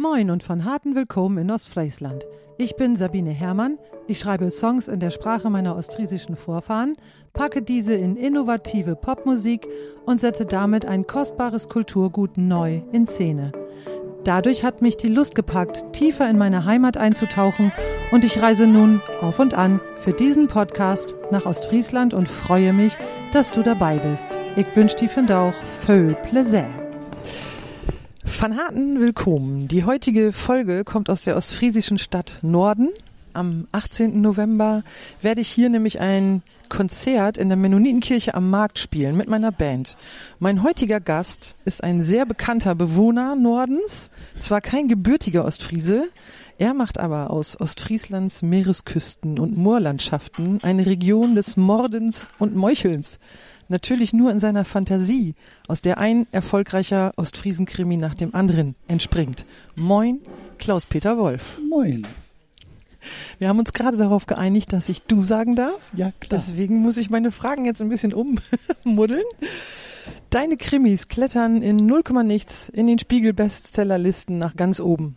[0.00, 2.26] Moin und von harten Willkommen in Ostfriesland.
[2.56, 3.76] Ich bin Sabine Herrmann.
[4.06, 6.96] Ich schreibe Songs in der Sprache meiner ostfriesischen Vorfahren,
[7.34, 9.68] packe diese in innovative Popmusik
[10.06, 13.52] und setze damit ein kostbares Kulturgut neu in Szene.
[14.24, 17.70] Dadurch hat mich die Lust gepackt, tiefer in meine Heimat einzutauchen
[18.10, 22.96] und ich reise nun auf und an für diesen Podcast nach Ostfriesland und freue mich,
[23.34, 24.38] dass du dabei bist.
[24.56, 25.52] Ich wünsche dir von auch
[25.84, 26.89] viel Plaisir.
[28.38, 29.68] Van Harten willkommen.
[29.68, 32.88] Die heutige Folge kommt aus der ostfriesischen Stadt Norden.
[33.32, 34.20] Am 18.
[34.20, 34.82] November
[35.20, 39.96] werde ich hier nämlich ein Konzert in der Mennonitenkirche am Markt spielen mit meiner Band.
[40.38, 46.08] Mein heutiger Gast ist ein sehr bekannter Bewohner Nordens, zwar kein gebürtiger Ostfriese,
[46.60, 53.18] er macht aber aus Ostfrieslands Meeresküsten und Moorlandschaften eine Region des Mordens und Meuchelns
[53.70, 55.34] natürlich nur in seiner Fantasie,
[55.68, 59.46] aus der ein erfolgreicher Ostfriesenkrimi nach dem anderen entspringt.
[59.76, 60.18] Moin,
[60.58, 61.58] Klaus-Peter Wolf.
[61.68, 62.06] Moin.
[63.38, 65.78] Wir haben uns gerade darauf geeinigt, dass ich du sagen darf.
[65.94, 66.40] Ja, klar.
[66.40, 69.24] Deswegen muss ich meine Fragen jetzt ein bisschen ummuddeln.
[70.28, 75.16] Deine Krimis klettern in 0, nichts in den Spiegel-Bestsellerlisten nach ganz oben.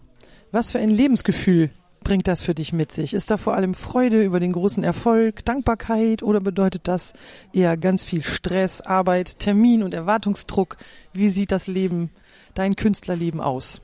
[0.52, 1.72] Was für ein Lebensgefühl
[2.04, 3.14] bringt das für dich mit sich?
[3.14, 7.14] Ist da vor allem Freude über den großen Erfolg, Dankbarkeit oder bedeutet das
[7.54, 10.78] eher ganz viel Stress, Arbeit, Termin und Erwartungsdruck?
[11.14, 12.10] Wie sieht das Leben,
[12.54, 13.82] dein Künstlerleben aus?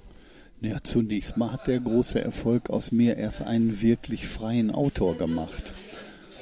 [0.61, 5.73] Ja, zunächst mal hat der große Erfolg aus mir erst einen wirklich freien Autor gemacht.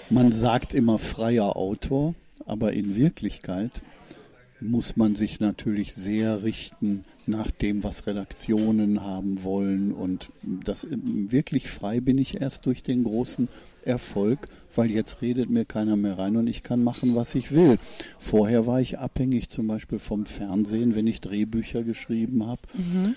[0.09, 3.83] Man sagt immer freier Autor, aber in Wirklichkeit
[4.59, 9.91] muss man sich natürlich sehr richten nach dem, was Redaktionen haben wollen.
[9.91, 13.47] Und das wirklich frei bin ich erst durch den großen
[13.83, 17.79] Erfolg, weil jetzt redet mir keiner mehr rein und ich kann machen, was ich will.
[18.19, 22.61] Vorher war ich abhängig zum Beispiel vom Fernsehen, wenn ich Drehbücher geschrieben habe.
[22.73, 23.15] Mhm.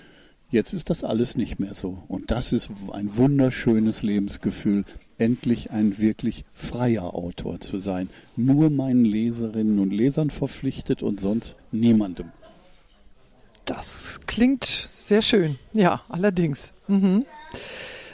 [0.49, 2.03] Jetzt ist das alles nicht mehr so.
[2.09, 4.83] Und das ist ein wunderschönes Lebensgefühl,
[5.17, 8.09] endlich ein wirklich freier Autor zu sein.
[8.35, 12.31] Nur meinen Leserinnen und Lesern verpflichtet und sonst niemandem.
[13.65, 15.57] Das klingt sehr schön.
[15.73, 16.73] Ja, allerdings.
[16.87, 17.25] Mhm.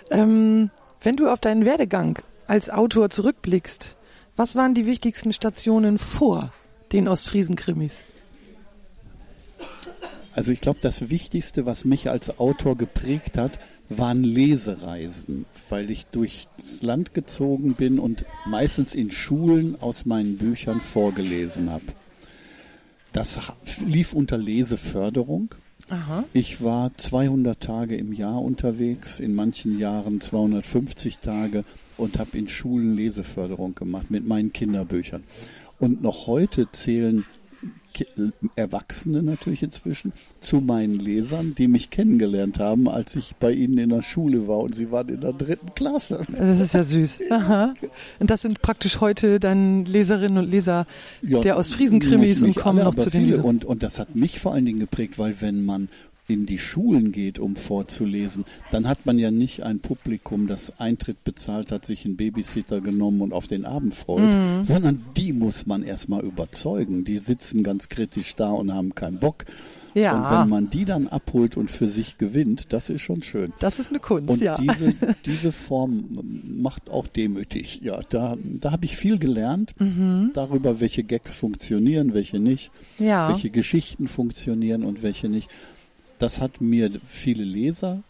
[0.10, 0.70] Ähm,
[1.02, 3.96] wenn du auf deinen Werdegang als Autor zurückblickst,
[4.36, 6.52] was waren die wichtigsten Stationen vor
[6.92, 8.06] den Ostfriesen-Krimis?
[10.34, 13.58] Also ich glaube, das Wichtigste, was mich als Autor geprägt hat,
[13.90, 16.48] waren Lesereisen, weil ich durchs
[16.82, 21.86] Land gezogen bin und meistens in Schulen aus meinen Büchern vorgelesen habe.
[23.14, 23.40] Das
[23.86, 25.56] lief unter Leseförderung.
[25.90, 26.26] Aha.
[26.34, 31.64] Ich war 200 Tage im Jahr unterwegs, in manchen Jahren 250 Tage
[31.98, 35.24] und habe in Schulen Leseförderung gemacht mit meinen Kinderbüchern.
[35.80, 37.26] Und noch heute zählen
[38.56, 43.90] Erwachsene natürlich inzwischen, zu meinen Lesern, die mich kennengelernt haben, als ich bei ihnen in
[43.90, 46.26] der Schule war und sie waren in der dritten Klasse.
[46.38, 47.22] Das ist ja süß.
[47.32, 47.74] Aha.
[48.20, 50.86] Und das sind praktisch heute dann Leserinnen und Leser
[51.22, 53.46] ja, der Ostfriesen-Krimis und kommen alle, noch zu den Lesern.
[53.46, 55.90] Und, und das hat mich vor allen Dingen geprägt, weil wenn man
[56.28, 61.24] in die Schulen geht, um vorzulesen, dann hat man ja nicht ein Publikum, das Eintritt
[61.24, 64.64] bezahlt hat, sich einen Babysitter genommen und auf den Abend freut, mhm.
[64.64, 67.06] sondern die muss man erstmal überzeugen.
[67.06, 69.46] Die sitzen ganz kritisch da und haben keinen Bock.
[69.94, 70.16] Ja.
[70.16, 73.52] Und wenn man die dann abholt und für sich gewinnt, das ist schon schön.
[73.60, 74.56] Das ist eine Kunst, und ja.
[74.58, 74.94] Diese,
[75.26, 76.06] diese Form
[76.44, 77.82] macht auch demütig.
[77.82, 80.32] Ja, da, da habe ich viel gelernt mhm.
[80.34, 83.30] darüber, welche Gags funktionieren, welche nicht, ja.
[83.30, 85.50] welche Geschichten funktionieren und welche nicht
[86.20, 88.04] das hat mir viele Leser,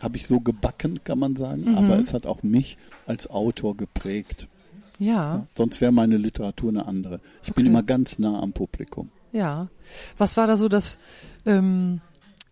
[0.00, 1.78] habe ich so gebacken, kann man sagen, mhm.
[1.78, 4.48] aber es hat auch mich als Autor geprägt.
[4.98, 5.12] Ja.
[5.12, 7.20] ja sonst wäre meine Literatur eine andere.
[7.42, 7.56] Ich okay.
[7.56, 9.10] bin immer ganz nah am Publikum.
[9.32, 9.68] Ja.
[10.16, 10.98] Was war da so das
[11.44, 12.00] ähm,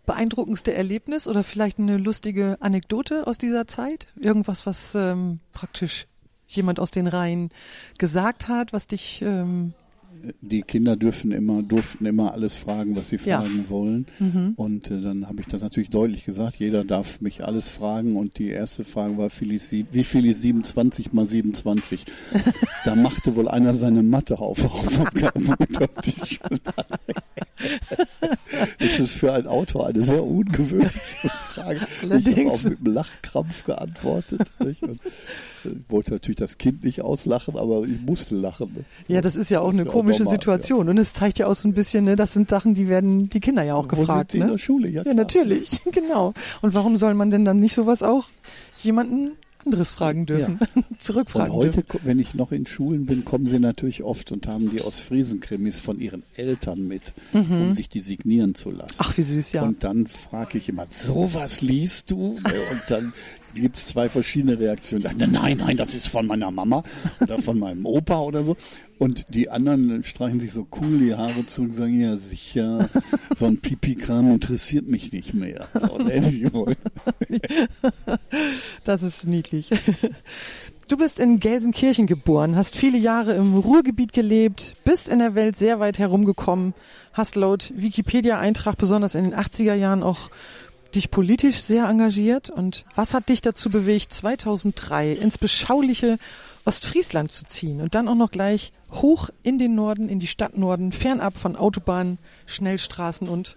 [0.05, 4.09] beeindruckendste Erlebnis oder vielleicht eine lustige Anekdote aus dieser Zeit?
[4.17, 6.06] Irgendwas, was ähm, praktisch
[6.49, 7.51] jemand aus den Reihen
[7.99, 9.75] gesagt hat, was dich ähm,
[10.41, 13.71] die Kinder dürfen immer, durften immer alles fragen, was sie fragen ja.
[13.71, 14.06] wollen.
[14.19, 14.53] Mhm.
[14.56, 16.57] Und äh, dann habe ich das natürlich deutlich gesagt.
[16.57, 18.16] Jeder darf mich alles fragen.
[18.16, 22.04] Und die erste Frage war, wie viel ist 27 mal 27?
[22.84, 25.54] da machte wohl einer seine Mathe auf Hausaufgaben
[28.78, 31.80] Das ist für einen Autor eine sehr ungewöhnliche Frage.
[32.03, 32.28] Allerdings.
[32.28, 34.41] Ich habe auch mit einem Lachkrampf geantwortet.
[34.60, 34.82] Nicht?
[34.82, 35.00] Und
[35.64, 38.72] ich wollte natürlich das Kind nicht auslachen, aber ich musste lachen.
[38.74, 38.84] Ne?
[39.09, 40.86] Ja, das ist ja auch das eine komische normal, Situation.
[40.86, 40.91] Ja.
[40.91, 43.41] Und es zeigt ja auch so ein bisschen, ne, das sind Sachen, die werden die
[43.41, 44.32] Kinder ja auch Wo gefragt.
[44.32, 44.44] Sind die ne?
[44.44, 45.03] in der Schule, ja.
[45.03, 46.34] Ja, natürlich, genau.
[46.60, 48.26] Und warum soll man denn dann nicht sowas auch
[48.82, 49.32] jemanden
[49.64, 50.82] anderes fragen dürfen, ja.
[50.98, 52.00] zurückfragen und heute, dürfen.
[52.04, 56.00] wenn ich noch in Schulen bin, kommen sie natürlich oft und haben die Ostfriesen-Krimis von
[56.00, 57.62] ihren Eltern mit, mhm.
[57.62, 58.97] um sich die signieren zu lassen.
[58.98, 59.62] Ach, wie süß, ja.
[59.62, 62.34] Und dann frage ich immer, sowas liest du?
[62.34, 63.12] und dann
[63.54, 65.10] gibt es zwei verschiedene Reaktionen.
[65.16, 66.83] Nein, nein, das ist von meiner Mama
[67.21, 68.57] oder von meinem Opa oder so.
[68.99, 72.89] Und die anderen streichen sich so cool die Haare zu und sagen, ja sicher,
[73.37, 75.66] so ein Pipi-Kram interessiert mich nicht mehr.
[75.75, 75.99] So,
[78.84, 79.71] das ist niedlich.
[80.89, 85.57] Du bist in Gelsenkirchen geboren, hast viele Jahre im Ruhrgebiet gelebt, bist in der Welt
[85.57, 86.75] sehr weit herumgekommen,
[87.13, 90.31] hast laut Wikipedia-Eintrag besonders in den 80er Jahren auch
[90.94, 92.50] dich politisch sehr engagiert.
[92.50, 96.18] Und was hat dich dazu bewegt, 2003 ins beschauliche
[96.65, 100.56] Ostfriesland zu ziehen und dann auch noch gleich hoch in den Norden, in die Stadt
[100.56, 103.56] Norden, fernab von Autobahnen, Schnellstraßen und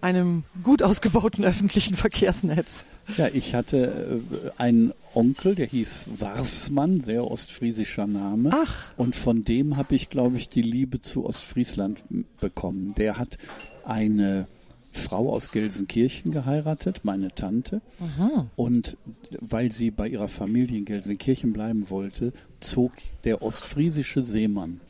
[0.00, 2.86] einem gut ausgebauten öffentlichen Verkehrsnetz.
[3.16, 8.50] Ja, ich hatte äh, einen Onkel, der hieß Warfsmann, sehr ostfriesischer Name.
[8.52, 8.90] Ach.
[8.96, 12.02] Und von dem habe ich, glaube ich, die Liebe zu Ostfriesland
[12.40, 12.94] bekommen.
[12.96, 13.36] Der hat
[13.84, 14.46] eine
[14.90, 17.80] Frau aus Gelsenkirchen geheiratet, meine Tante.
[18.00, 18.46] Aha.
[18.56, 18.96] Und
[19.40, 22.92] weil sie bei ihrer Familie in Gelsenkirchen bleiben wollte, zog
[23.24, 24.80] der ostfriesische Seemann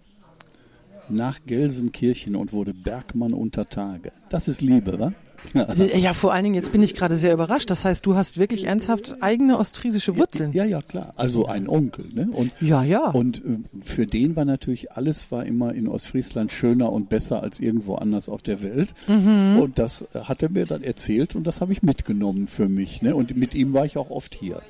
[1.08, 4.12] nach Gelsenkirchen und wurde Bergmann unter Tage.
[4.28, 5.12] Das ist Liebe, wa?
[5.54, 7.70] Ja, vor allen Dingen, jetzt bin ich gerade sehr überrascht.
[7.70, 10.52] Das heißt, du hast wirklich ernsthaft eigene ostfriesische Wurzeln.
[10.52, 11.12] Ja, ja, klar.
[11.16, 12.28] Also ein Onkel, ne?
[12.32, 13.10] Und, ja, ja.
[13.10, 17.60] Und äh, für den war natürlich alles war immer in Ostfriesland schöner und besser als
[17.60, 18.94] irgendwo anders auf der Welt.
[19.06, 19.58] Mhm.
[19.60, 23.14] Und das hat er mir dann erzählt und das habe ich mitgenommen für mich, ne?
[23.14, 24.62] Und mit ihm war ich auch oft hier.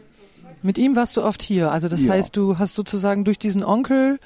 [0.63, 1.71] Mit ihm warst du oft hier.
[1.71, 2.13] Also das ja.
[2.13, 4.19] heißt, du hast sozusagen durch diesen Onkel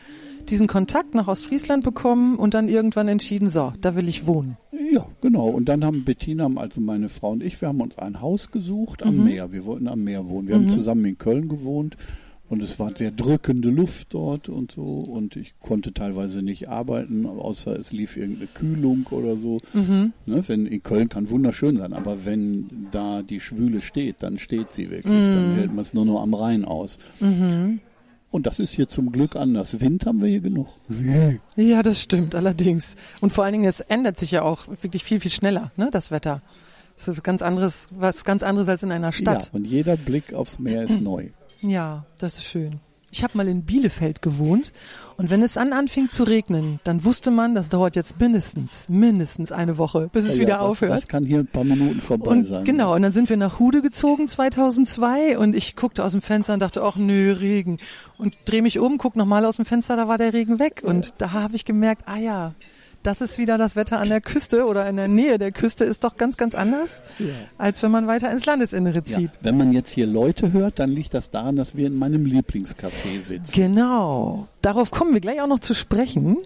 [0.50, 4.56] diesen Kontakt nach Ostfriesland bekommen und dann irgendwann entschieden, so, da will ich wohnen.
[4.93, 5.49] Ja, genau.
[5.49, 9.02] Und dann haben Bettina, also meine Frau und ich, wir haben uns ein Haus gesucht
[9.02, 9.25] am mhm.
[9.25, 9.52] Meer.
[9.52, 10.49] Wir wollten am Meer wohnen.
[10.49, 10.62] Wir mhm.
[10.62, 11.96] haben zusammen in Köln gewohnt
[12.49, 17.26] und es war sehr drückende Luft dort und so und ich konnte teilweise nicht arbeiten,
[17.26, 19.61] außer es lief irgendeine Kühlung oder so.
[19.73, 20.12] Mhm.
[20.26, 24.73] Ne, wenn in Köln kann wunderschön sein, aber wenn da die Schwüle steht, dann steht
[24.73, 25.12] sie wirklich.
[25.12, 25.56] Dann mhm.
[25.56, 26.99] hält man es nur noch am Rhein aus.
[27.20, 27.81] Mhm.
[28.35, 29.81] Und das ist hier zum Glück anders.
[29.81, 30.67] Wind haben wir hier genug.
[31.55, 32.97] Ja, das stimmt allerdings.
[33.21, 36.11] Und vor allen Dingen, es ändert sich ja auch wirklich viel, viel schneller, ne, das
[36.11, 36.43] Wetter.
[36.97, 39.45] Es ist ganz anderes, was ganz anderes als in einer Stadt.
[39.45, 41.29] Ja, und jeder Blick aufs Meer ist neu.
[41.61, 42.81] Ja, das ist schön.
[43.14, 44.72] Ich habe mal in Bielefeld gewohnt
[45.16, 49.52] und wenn es dann anfing zu regnen, dann wusste man, das dauert jetzt mindestens, mindestens
[49.52, 50.90] eine Woche, bis es ja, wieder ja, aufhört.
[50.90, 52.64] Das kann hier ein paar Minuten vorbei und sein.
[52.64, 56.55] Genau, und dann sind wir nach Hude gezogen 2002 und ich guckte aus dem Fenster
[56.55, 57.78] und dachte, ach nö, Regen.
[58.19, 60.82] Und drehe mich um, guck nochmal aus dem Fenster, da war der Regen weg.
[60.84, 62.55] Und da habe ich gemerkt, ah ja,
[63.05, 66.05] das ist wieder das Wetter an der Küste oder in der Nähe der Küste ist
[66.05, 67.27] doch ganz, ganz anders, ja.
[67.59, 69.31] als wenn man weiter ins Landesinnere zieht.
[69.31, 69.39] Ja.
[69.43, 73.21] Wenn man jetzt hier Leute hört, dann liegt das daran, dass wir in meinem Lieblingscafé
[73.21, 73.53] sitzen.
[73.53, 74.49] Genau.
[74.62, 76.39] Darauf kommen wir gleich auch noch zu sprechen.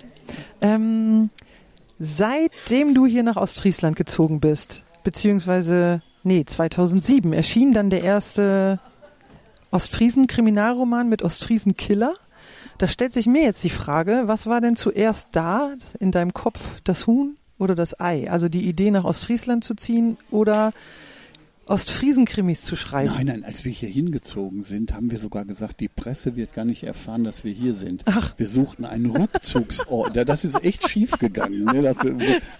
[0.61, 1.31] Ähm,
[2.01, 8.81] seitdem du hier nach Ostfriesland gezogen bist, beziehungsweise, nee, 2007 erschien dann der erste
[9.71, 12.15] Ostfriesen-Kriminalroman mit Ostfriesen-Killer.
[12.79, 16.61] Da stellt sich mir jetzt die Frage, was war denn zuerst da in deinem Kopf,
[16.85, 18.31] das Huhn oder das Ei?
[18.31, 20.73] Also die Idee nach Ostfriesland zu ziehen oder
[21.69, 23.13] Ostfriesen-Krimis zu schreiben.
[23.15, 26.65] Nein, nein, als wir hier hingezogen sind, haben wir sogar gesagt, die Presse wird gar
[26.65, 28.03] nicht erfahren, dass wir hier sind.
[28.07, 28.35] Ach.
[28.37, 30.17] Wir suchten einen Rückzugsort.
[30.17, 31.65] das ist echt schief gegangen.
[31.65, 31.83] Ne?
[31.83, 31.99] Das,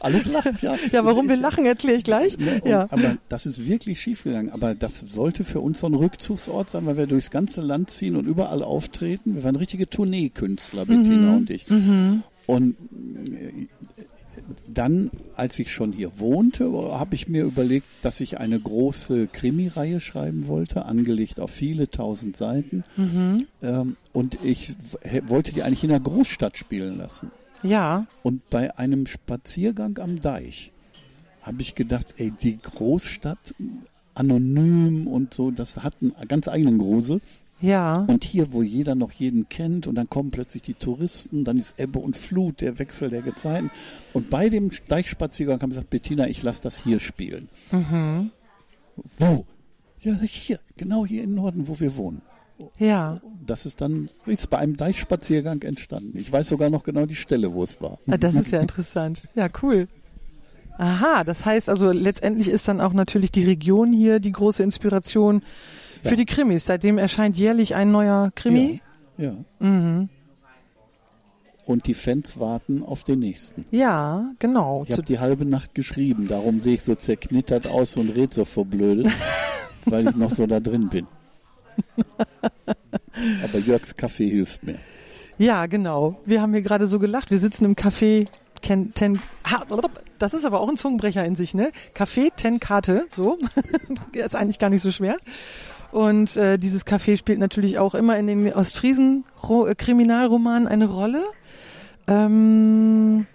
[0.01, 0.77] alles lacht ja.
[0.93, 2.39] Ja, warum wir lachen, erkläre ich gleich.
[2.39, 2.61] Ne?
[2.63, 2.87] Und, ja.
[2.91, 4.51] Aber das ist wirklich schief gegangen.
[4.51, 8.17] Aber das sollte für uns so ein Rückzugsort sein, weil wir durchs ganze Land ziehen
[8.17, 9.35] und überall auftreten.
[9.35, 11.37] Wir waren richtige Tourneekünstler, Bettina mhm.
[11.37, 11.69] und ich.
[11.69, 12.23] Mhm.
[12.47, 12.77] Und
[14.67, 20.01] dann, als ich schon hier wohnte, habe ich mir überlegt, dass ich eine große Krimireihe
[20.01, 22.85] schreiben wollte, angelegt auf viele tausend Seiten.
[22.97, 23.47] Mhm.
[23.63, 24.75] Ähm, und ich
[25.27, 27.31] wollte die eigentlich in der Großstadt spielen lassen.
[27.63, 28.07] Ja.
[28.23, 30.73] Und bei einem Spaziergang am Deich
[31.43, 33.55] habe ich gedacht, ey, die Großstadt,
[34.15, 37.21] anonym und so, das hat einen ganz eigenen Grusel.
[37.61, 38.05] Ja.
[38.07, 41.79] Und hier, wo jeder noch jeden kennt und dann kommen plötzlich die Touristen, dann ist
[41.81, 43.71] Ebbe und Flut, der Wechsel der Gezeiten.
[44.13, 47.49] Und bei dem Deichspaziergang haben sie gesagt, Bettina, ich lasse das hier spielen.
[47.73, 48.31] Mhm.
[49.19, 49.45] Wo?
[50.01, 52.23] Ja, hier, genau hier im Norden, wo wir wohnen.
[52.79, 53.21] Ja.
[53.47, 56.19] Das ist dann ist bei einem Deichspaziergang entstanden.
[56.19, 57.99] Ich weiß sogar noch genau die Stelle, wo es war.
[58.09, 59.23] Ah, das ist ja interessant.
[59.35, 59.89] Ja, cool.
[60.77, 65.43] Aha, das heißt also letztendlich ist dann auch natürlich die Region hier die große Inspiration
[66.03, 66.67] für die Krimis.
[66.67, 68.81] Seitdem erscheint jährlich ein neuer Krimi.
[69.17, 69.25] Ja.
[69.25, 69.35] ja.
[69.59, 70.09] Mhm.
[71.65, 73.67] Und die Fans warten auf den nächsten.
[73.71, 74.85] Ja, genau.
[74.87, 78.47] Ich habe die halbe Nacht geschrieben, darum sehe ich so zerknittert aus und red so
[78.47, 79.13] verblödet,
[79.85, 81.07] weil ich noch so da drin bin.
[83.45, 84.79] Aber Jörgs Kaffee hilft mir.
[85.37, 86.19] Ja, genau.
[86.25, 87.31] Wir haben hier gerade so gelacht.
[87.31, 88.27] Wir sitzen im Café
[88.63, 89.65] Ken, ten, ha,
[90.19, 91.71] das ist aber auch ein Zungenbrecher in sich, ne?
[91.95, 93.39] Café Ten Karte, so.
[94.13, 95.17] ist eigentlich gar nicht so schwer.
[95.93, 99.25] Und äh, dieses Café spielt natürlich auch immer in den Ostfriesen
[99.67, 99.75] äh,
[100.67, 101.23] eine Rolle.
[102.07, 103.27] Ähm,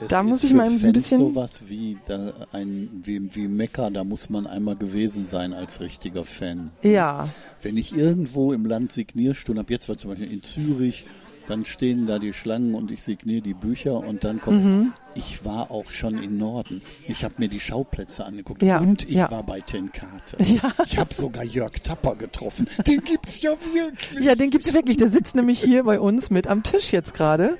[0.00, 3.90] Es Da muss ich mal ein bisschen- Fans sowas wie, da ein, wie, wie Mekka,
[3.90, 6.70] da muss man einmal gewesen sein als richtiger Fan.
[6.82, 7.28] ja,
[7.62, 11.06] Wenn ich irgendwo im Land Signierstunden habe, jetzt war zum Beispiel in Zürich,
[11.48, 14.92] dann stehen da die Schlangen und ich signiere die Bücher und dann kommt, Mhm.
[15.14, 16.80] ich war auch schon im Norden.
[17.06, 19.30] Ich habe mir die Schauplätze angeguckt Ja, und ich ja.
[19.30, 20.36] war bei Tenkate.
[20.42, 20.72] Ja.
[20.86, 22.66] Ich habe sogar Jörg Tapper getroffen.
[22.86, 24.24] Den gibt's ja wirklich.
[24.24, 24.96] ja, den gibt's wirklich.
[24.96, 27.58] Der sitzt nämlich hier bei uns mit am Tisch jetzt gerade.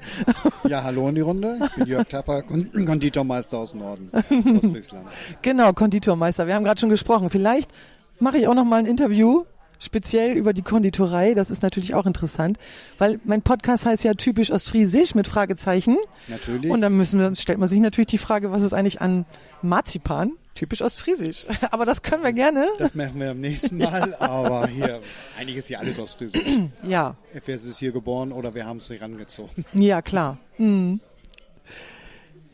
[0.69, 1.59] Ja, hallo in die Runde.
[1.67, 5.07] Ich bin Jörg Tapper, Kon- Konditormeister aus Norden, Ostfriesland.
[5.43, 6.47] Genau, Konditormeister.
[6.47, 7.29] Wir haben gerade schon gesprochen.
[7.31, 7.71] Vielleicht
[8.19, 9.45] mache ich auch noch mal ein Interview
[9.79, 11.35] speziell über die Konditorei.
[11.35, 12.59] Das ist natürlich auch interessant,
[12.99, 15.97] weil mein Podcast heißt ja typisch ostfriesisch mit Fragezeichen.
[16.29, 16.71] Natürlich.
[16.71, 19.27] Und dann müssen wir, stellt man sich natürlich die Frage, was ist eigentlich an
[19.63, 20.33] Marzipan?
[20.55, 21.47] Typisch ostfriesisch.
[21.73, 22.69] Aber das können wir gerne.
[22.79, 25.01] das machen wir am nächsten Mal, aber hier,
[25.37, 26.43] eigentlich ist hier alles Ostfriesisch.
[26.87, 29.65] Ja, Entweder es ist hier geboren oder wir haben es hier rangezogen.
[29.73, 30.39] ja, klar.
[30.57, 31.01] Hm.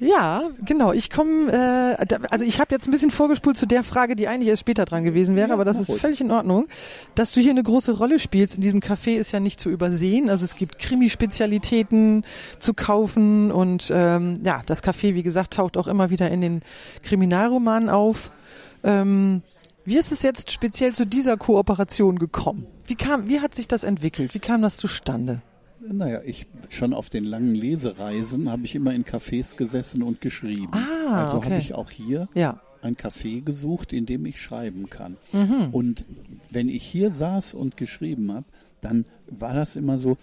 [0.02, 0.92] Ja, genau.
[0.92, 1.52] Ich komme,
[2.00, 4.86] äh, also ich habe jetzt ein bisschen vorgespult zu der Frage, die eigentlich erst später
[4.86, 6.00] dran gewesen wäre, Ja, aber das ist ruhig.
[6.00, 6.68] völlig in Ordnung.
[7.14, 10.30] Dass du hier eine große Rolle spielst in diesem Café ist ja nicht zu übersehen.
[10.30, 12.24] Also es gibt Krimi-Spezialitäten
[12.58, 16.62] zu kaufen und ähm, ja, das Café, wie gesagt, taucht auch immer wieder in den
[17.02, 18.30] Kriminalromanen auf.
[18.82, 19.42] Ähm,
[19.84, 22.66] wie ist es jetzt speziell zu dieser Kooperation gekommen?
[22.86, 24.32] Wie kam, wie hat sich das entwickelt?
[24.34, 25.42] Wie kam das zustande?
[25.88, 30.68] Naja, ich schon auf den langen Lesereisen habe ich immer in Cafés gesessen und geschrieben.
[30.72, 31.46] Ah, also okay.
[31.46, 32.60] habe ich auch hier Ja.
[32.82, 35.16] ein Café gesucht, in dem ich schreiben kann.
[35.32, 35.68] Mhm.
[35.72, 36.04] Und
[36.50, 38.46] wenn ich hier saß und geschrieben habe,
[38.82, 40.16] dann war das immer so,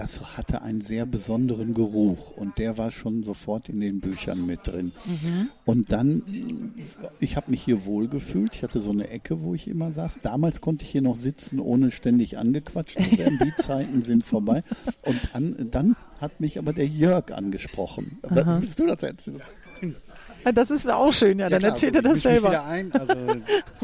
[0.00, 4.66] das hatte einen sehr besonderen Geruch und der war schon sofort in den Büchern mit
[4.66, 4.92] drin.
[5.04, 5.50] Mhm.
[5.66, 6.22] Und dann,
[7.18, 8.56] ich habe mich hier wohlgefühlt.
[8.56, 10.20] Ich hatte so eine Ecke, wo ich immer saß.
[10.22, 13.38] Damals konnte ich hier noch sitzen, ohne ständig angequatscht zu werden.
[13.44, 14.64] Die Zeiten sind vorbei.
[15.04, 18.20] Und an, dann hat mich aber der Jörg angesprochen.
[18.22, 19.42] Aber willst du das erzählen?
[20.44, 21.50] Ah, Das ist auch schön, ja.
[21.50, 22.48] Dann klar, erzählt er ich das selber.
[22.48, 22.90] Wieder ein.
[22.92, 23.14] Also,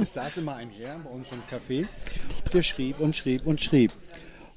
[0.00, 1.86] es saß immer ein Herr bei uns im Café,
[2.54, 3.92] der schrieb und schrieb und schrieb.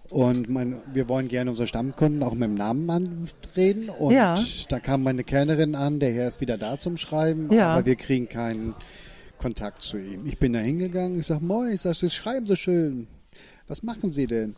[0.09, 3.89] Und mein, wir wollen gerne unsere Stammkunden auch mit dem Namen anreden.
[3.89, 4.35] Und Ja.
[4.69, 7.69] da kam meine Kellnerin an, der Herr ist wieder da zum Schreiben, Ja.
[7.73, 8.73] aber wir kriegen keinen
[9.37, 10.25] Kontakt zu ihm.
[10.25, 13.07] Ich bin da hingegangen, ich sag, moin, ich sag, Sie schreiben so schön.
[13.67, 14.55] Was machen Sie denn?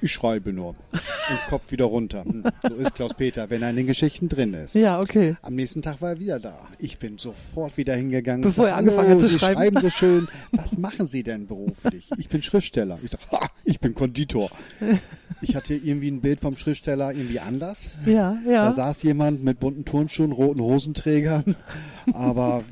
[0.00, 0.70] Ich schreibe nur.
[0.92, 2.24] Und Kopf wieder runter.
[2.24, 4.74] Hm, So ist Klaus-Peter, wenn er in den Geschichten drin ist.
[4.74, 5.36] Ja, okay.
[5.42, 6.58] Am nächsten Tag war er wieder da.
[6.78, 8.42] Ich bin sofort wieder hingegangen.
[8.42, 10.28] Bevor er angefangen "Hallo, hat zu Sie schreiben." schreiben so schön.
[10.52, 12.08] Was machen Sie denn beruflich?
[12.18, 12.98] Ich bin Schriftsteller.
[13.02, 14.50] Ich sag, ha, ich bin Konditor.
[15.42, 17.92] Ich hatte irgendwie ein Bild vom Schriftsteller irgendwie anders.
[18.04, 18.72] Ja, Da ja.
[18.72, 21.56] saß jemand mit bunten Turnschuhen, roten Hosenträgern.
[22.12, 22.64] Aber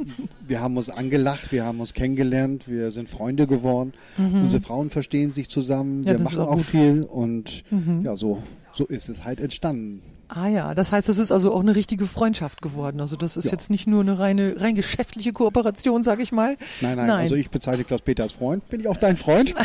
[0.47, 3.93] wir haben uns angelacht, wir haben uns kennengelernt, wir sind Freunde geworden.
[4.19, 6.05] Unsere Frauen verstehen sich zusammen, Mhm.
[6.05, 6.57] Ja, wir machen auch auch.
[6.57, 6.65] Mhm.
[6.65, 7.65] viel und
[8.05, 10.03] ja, so, so ist es halt entstanden.
[10.31, 13.00] Ah ja, das heißt, das ist also auch eine richtige Freundschaft geworden.
[13.00, 13.53] Also das ist Ja.
[13.53, 16.59] jetzt nicht nur eine reine rein geschäftliche Kooperation, sag ich mal.
[16.83, 17.21] Nein, nein, Nein.
[17.23, 18.69] also ich bezeichne Klaus-Peter als Freund.
[18.69, 19.55] Bin ich auch dein Freund?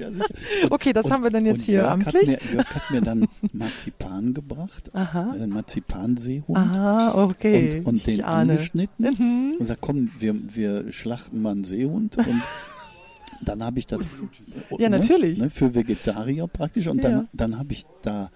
[0.00, 0.24] Ja, sicher.
[0.70, 2.28] Okay, das haben wir dann jetzt und hier Jörg amtlich.
[2.28, 5.36] Hat mir, Jörg hat mir dann Marzipan gebracht, Aha.
[5.38, 6.56] äh, Marzipanseehund.
[6.58, 7.78] Aha, okay.
[7.78, 8.52] Und, und den ahne.
[8.54, 9.54] angeschnitten Mhm.
[9.60, 12.26] und sagt, komm, wir, wir schlachten mal einen Seehund und
[13.44, 14.22] dann habe ich das
[14.78, 15.38] Ja, natürlich.
[15.38, 17.24] ne, für Vegetarier praktisch und dann, Ja.
[17.32, 18.30] dann habe ich da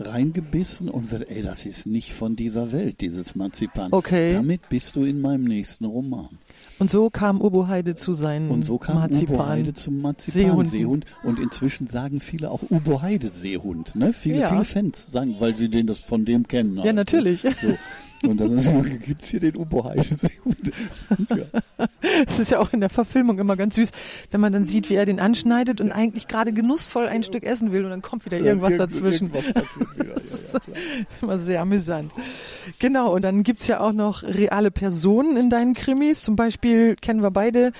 [0.00, 3.92] reingebissen und gesagt, ey, das ist nicht von dieser Welt, dieses Marzipan.
[3.92, 4.32] Okay.
[4.32, 6.28] Damit bist du in meinem nächsten Roman.
[6.78, 9.34] Und so kam Obo Heide zu seinen Und so kam Marzipan.
[9.36, 10.00] Ubo Heide zum.
[10.00, 11.06] Marzipan-Seehund.
[11.22, 13.94] Und inzwischen sagen viele auch Ubo Heide-Seehund.
[13.94, 14.12] Ne?
[14.12, 14.48] Viele, Ja.
[14.48, 16.76] viele Fans sagen, weil sie den das von dem kennen.
[16.78, 17.44] Ja, halt, natürlich.
[17.44, 17.54] Ne?
[17.60, 17.68] So.
[18.22, 20.72] Und dann gibt es hier den Ubo Heide-Seehund.
[21.30, 21.88] Ja.
[22.26, 23.90] Es ist ja auch in der Verfilmung immer ganz süß,
[24.30, 27.72] wenn man dann sieht, wie er den anschneidet und eigentlich gerade genussvoll ein Stück essen
[27.72, 29.30] will und dann kommt wieder irgendwas Irgend- dazwischen.
[29.32, 30.60] Irgendwas.
[31.22, 32.12] Immer sehr amüsant.
[32.78, 36.22] Genau, und dann gibt's ja auch noch reale Personen in deinen Krimis.
[36.22, 37.72] Zum Beispiel kennen wir beide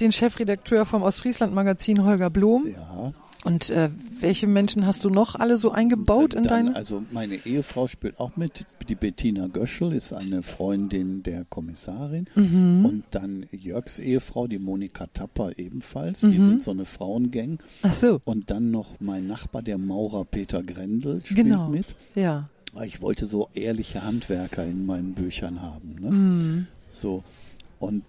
[0.00, 2.66] den Chefredakteur vom Ostfriesland-Magazin, Holger Blom.
[2.72, 3.12] Ja.
[3.46, 6.74] Und äh, welche Menschen hast du noch alle so eingebaut in deine?
[6.74, 8.64] Also meine Ehefrau spielt auch mit.
[8.88, 12.26] Die Bettina Göschel ist eine Freundin der Kommissarin.
[12.34, 12.84] Mhm.
[12.84, 16.20] Und dann Jörgs Ehefrau, die Monika Tapper ebenfalls.
[16.22, 16.46] Die Mhm.
[16.46, 17.58] sind so eine Frauengang.
[17.82, 21.68] Ach so, Und dann noch mein Nachbar, der Maurer Peter Grendel, spielt genau.
[21.68, 21.86] mit.
[22.16, 22.48] Ja.
[22.84, 25.96] Ich wollte so ehrliche Handwerker in meinen Büchern haben.
[26.00, 26.10] Ne?
[26.10, 26.66] Mhm.
[26.88, 27.22] So.
[27.78, 28.02] Und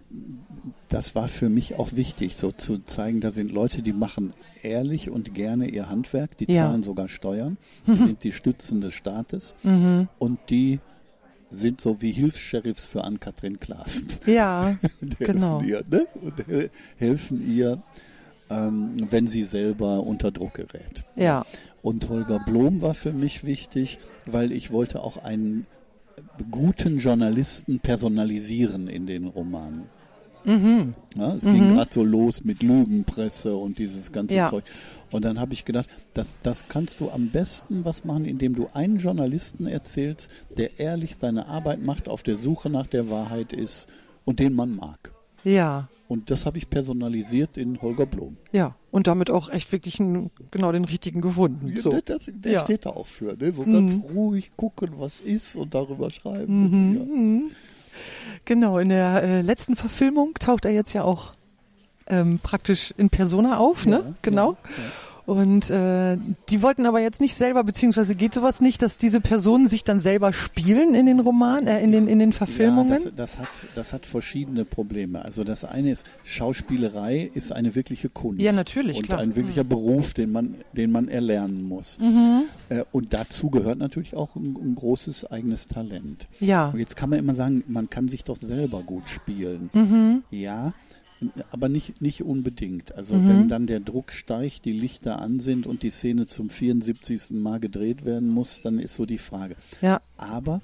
[0.89, 5.09] das war für mich auch wichtig, so zu zeigen, da sind Leute, die machen ehrlich
[5.09, 6.63] und gerne ihr Handwerk, die Ja.
[6.69, 10.07] zahlen sogar Steuern, die sind die Stützen des Staates Mhm.
[10.19, 10.79] und die
[11.49, 14.07] sind so wie Hilfs-Sheriffs für Ann-Kathrin Klaassen.
[14.25, 14.75] Ja,
[15.19, 15.61] Genau.
[15.61, 16.07] helfen ihr, ne?
[16.21, 17.81] Und he- helfen ihr,
[18.49, 21.03] ähm, wenn sie selber unter Druck gerät.
[21.15, 21.45] ja.
[21.83, 25.65] Und Holger Blom war für mich wichtig, weil ich wollte auch einen
[26.51, 29.83] guten Journalisten personalisieren in den Romanen.
[30.47, 30.93] Mhm.
[31.15, 34.49] Ja, es ging gerade so los mit Lügenpresse und dieses ganze Ja.
[34.49, 34.63] Zeug.
[35.11, 38.67] Und dann habe ich gedacht, das, das kannst du am besten was machen, indem du
[38.73, 43.87] einen Journalisten erzählst, der ehrlich seine Arbeit macht, auf der Suche nach der Wahrheit ist
[44.25, 45.11] und den man mag.
[45.43, 45.89] Ja.
[46.09, 48.37] Und das habe ich personalisiert in Holger Blom.
[48.53, 48.75] Ja.
[48.91, 51.67] Und damit auch echt wirklich einen, genau den richtigen gefunden.
[51.67, 51.89] Ja, So.
[51.91, 52.61] der- das, der Ja.
[52.63, 53.35] steht da auch für.
[53.37, 53.51] Ne?
[53.51, 53.73] So Mhm.
[53.73, 56.69] ganz ruhig gucken, was ist und darüber schreiben.
[56.69, 56.95] Mhm.
[57.49, 57.55] Ja.
[58.45, 61.33] Genau, in der äh, letzten Verfilmung taucht er jetzt ja auch
[62.07, 63.97] ähm, praktisch in Persona auf, ne?
[64.05, 64.51] Ja, Genau.
[64.51, 64.83] ja, ja.
[65.27, 66.17] Und äh,
[66.47, 69.99] die wollten aber jetzt nicht selber, beziehungsweise geht sowas nicht, dass diese Personen sich dann
[69.99, 73.03] selber spielen in den Romanen, äh, in den in den Verfilmungen?
[73.03, 75.25] Ja, das, das, hat, das hat verschiedene Probleme.
[75.25, 78.39] Also das eine ist, Schauspielerei ist eine wirkliche Kunst.
[78.39, 79.19] Ja, natürlich, Und klar.
[79.19, 81.99] ein wirklicher Beruf, den man, den man erlernen muss.
[81.99, 82.43] Mhm.
[82.69, 86.29] Äh, und dazu gehört natürlich auch ein, ein großes eigenes Talent.
[86.39, 86.69] Ja.
[86.69, 89.69] Und jetzt kann man immer sagen, man kann sich doch selber gut spielen.
[89.73, 90.23] Mhm.
[90.31, 90.73] Ja,
[91.51, 92.93] aber nicht, nicht unbedingt.
[92.95, 93.27] Also Mhm.
[93.27, 97.31] wenn dann der Druck steigt, die Lichter an sind und die Szene zum 74.
[97.41, 99.55] Mal gedreht werden muss, dann ist so die Frage.
[99.81, 100.01] Ja.
[100.15, 100.61] Aber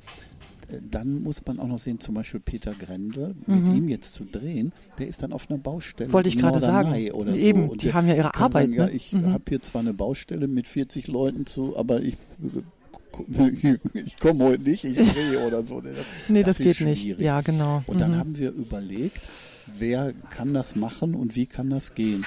[0.69, 4.25] äh, dann muss man auch noch sehen, zum Beispiel Peter Grendel, mit ihm jetzt zu
[4.25, 6.09] drehen, der ist dann auf einer Baustelle.
[6.09, 6.13] Mhm.
[6.13, 7.11] Wollte ich gerade sagen.
[7.11, 7.37] Oder so.
[7.37, 8.91] Eben, Und die der haben ja ihre Arbeit, Sagen, ja, ne?
[8.91, 9.31] ich Mhm.
[9.33, 12.15] habe hier zwar eine Baustelle mit 40 Leuten zu, aber ich,
[13.93, 15.81] ich komme heute nicht, ich drehe oder so.
[16.27, 17.01] Nee, das, ist geht nicht.
[17.01, 17.23] schwierig.
[17.25, 17.83] Ja, genau.
[17.87, 18.17] Und dann Mhm.
[18.17, 19.21] haben wir überlegt,
[19.67, 22.25] wer kann das machen und wie kann das gehen.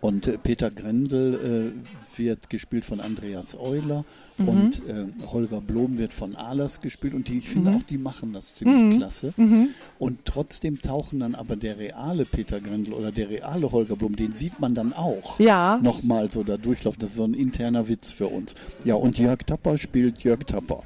[0.00, 4.04] Und äh, Peter Grendel äh, wird gespielt von Andreas Euler
[4.38, 4.48] Mhm.
[4.48, 7.76] und äh, Holger Blom wird von Ahlers gespielt und die, ich finde Mhm.
[7.78, 8.98] auch, die machen das ziemlich Mhm.
[8.98, 9.32] klasse.
[9.38, 9.68] Mhm.
[9.98, 14.32] Und trotzdem tauchen dann aber der reale Peter Grendel oder der reale Holger Blom, den
[14.32, 15.78] sieht man dann auch Ja.
[15.82, 17.00] nochmal so da durchlaufen.
[17.00, 18.54] Das ist so ein interner Witz für uns.
[18.84, 20.82] Ja, und Jörg Tapper spielt Jörg Tapper.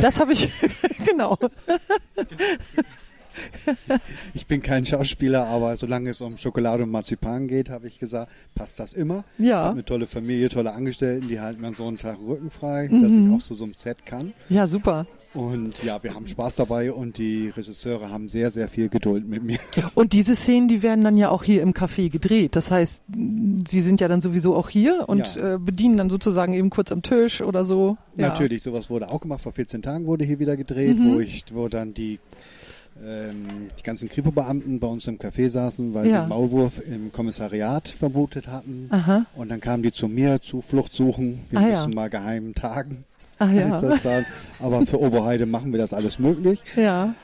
[0.00, 0.48] Das habe ich,
[1.04, 1.36] genau.
[4.34, 8.30] Ich bin kein Schauspieler, aber solange es um Schokolade und Marzipan geht, habe ich gesagt,
[8.54, 9.24] passt das immer.
[9.38, 9.56] Ich Ja.
[9.64, 13.02] habe eine tolle Familie, tolle Angestellten, die halten mir so einen Tag Rücken frei, Mhm.
[13.02, 14.32] dass ich auch zu so einem Set kann.
[14.48, 15.06] Ja, super.
[15.34, 19.42] Und ja, wir haben Spaß dabei und die Regisseure haben sehr, sehr viel Geduld mit
[19.42, 19.58] mir.
[19.96, 22.54] Und diese Szenen, die werden dann ja auch hier im Café gedreht.
[22.54, 23.02] Das heißt,
[23.66, 25.54] sie sind ja dann sowieso auch hier und Ja.
[25.54, 27.96] äh, bedienen dann sozusagen eben kurz am Tisch oder so.
[28.16, 28.28] Ja.
[28.28, 29.40] Natürlich, sowas wurde auch gemacht.
[29.40, 31.14] Vor 14 Tagen wurde hier wieder gedreht, Mhm.
[31.14, 32.20] wo ich, wo dann die,
[33.02, 36.10] ähm, die ganzen Kripo-Beamten bei uns im Café saßen, weil Ja.
[36.12, 38.88] sie einen Maulwurf im Kommissariat vermutet hatten.
[38.90, 39.26] Aha.
[39.34, 41.40] Und dann kamen die zu mir, Zuflucht suchen.
[41.50, 41.70] Wir Ah, ja.
[41.70, 43.04] müssen mal geheim tagen.
[43.38, 44.22] Ah heißt ja.
[44.60, 46.60] Aber für Oberheide machen wir das alles möglich.
[46.76, 47.14] Ja.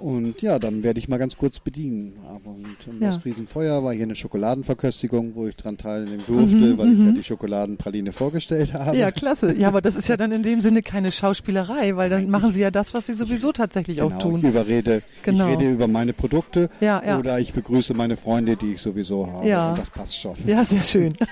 [0.00, 2.14] Und ja, dann werde ich mal ganz kurz bedienen.
[2.26, 3.10] Aber und im Ja.
[3.10, 7.14] Ostriesenfeuer war hier eine Schokoladenverköstigung, wo ich dran teilnehmen durfte, Mhm, weil ich ja mhm.
[7.14, 8.96] die Schokoladenpraline vorgestellt habe.
[8.96, 9.54] Ja, klasse.
[9.54, 12.60] Ja, aber das ist ja dann in dem Sinne keine Schauspielerei, weil dann machen sie
[12.62, 14.40] ja das, was sie sowieso tatsächlich Genau, auch ich tun.
[14.42, 15.46] überrede, Genau.
[15.48, 17.18] ich rede über meine Produkte Ja, ja.
[17.18, 19.46] oder ich begrüße meine Freunde, die ich sowieso habe.
[19.48, 19.70] Ja.
[19.70, 20.34] Und das passt schon.
[20.46, 21.14] Ja, sehr schön.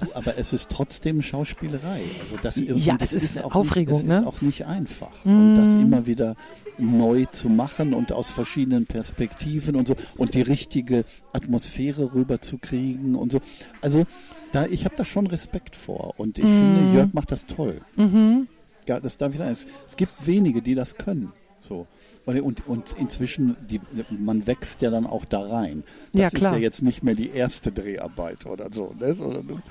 [0.00, 2.00] Du, aber es ist trotzdem Schauspielerei.
[2.22, 4.20] Also das, Ja, es ist auch Aufregung, nicht, es ne?
[4.20, 5.10] ist auch nicht einfach.
[5.24, 5.28] Mm.
[5.28, 6.36] Und das immer wieder
[6.78, 13.32] neu zu machen und aus verschiedenen Perspektiven und so und die richtige Atmosphäre rüberzukriegen und
[13.32, 13.40] so.
[13.80, 14.04] Also
[14.52, 16.48] da, ich habe da schon Respekt vor und ich Mm.
[16.48, 17.80] finde, Jörg macht das toll.
[17.96, 18.48] Mhm.
[18.88, 19.50] Ja, das darf ich sagen.
[19.50, 21.32] Es, es gibt wenige, die das können.
[21.60, 21.86] So.
[22.24, 25.82] Und, und, und inzwischen, die, man wächst ja dann auch da rein.
[26.12, 26.54] Das Ja, ist klar.
[26.54, 28.94] ja jetzt nicht mehr die erste Dreharbeit oder so.
[28.98, 29.14] Ne?
[29.14, 29.62] Sondern,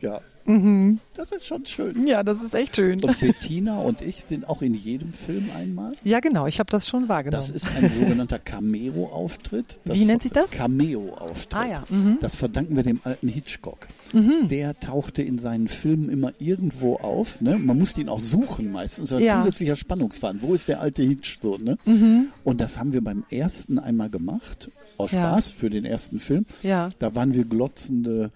[0.00, 0.98] ja, Mhm.
[1.14, 2.06] das ist schon schön.
[2.06, 3.02] Ja, das ist echt schön.
[3.04, 5.92] Und Bettina und ich sind auch in jedem Film einmal.
[6.04, 6.46] Ja, genau.
[6.46, 7.40] Ich habe das schon wahrgenommen.
[7.46, 9.78] Das ist ein sogenannter Cameo-Auftritt.
[9.84, 10.50] Wie nennt sich das?
[10.50, 11.54] Cameo-Auftritt.
[11.54, 11.84] Ah ja.
[11.88, 12.18] Mhm.
[12.20, 13.88] Das verdanken wir dem alten Hitchcock.
[14.12, 17.40] Der tauchte in seinen Filmen immer irgendwo auf.
[17.42, 17.58] Ne?
[17.58, 19.10] Man musste ihn auch suchen meistens.
[19.10, 19.42] Das Ja.
[19.42, 20.40] zusätzlicher Spannungsfaden.
[20.42, 21.58] Wo ist der alte Hitch so?
[21.58, 21.76] Ne?
[21.84, 22.28] Mhm.
[22.42, 24.70] Und das haben wir beim ersten einmal gemacht.
[24.96, 25.32] Aus Ja.
[25.32, 26.46] Spaß für den ersten Film.
[26.62, 26.88] Ja.
[26.98, 28.30] Da waren wir glotzende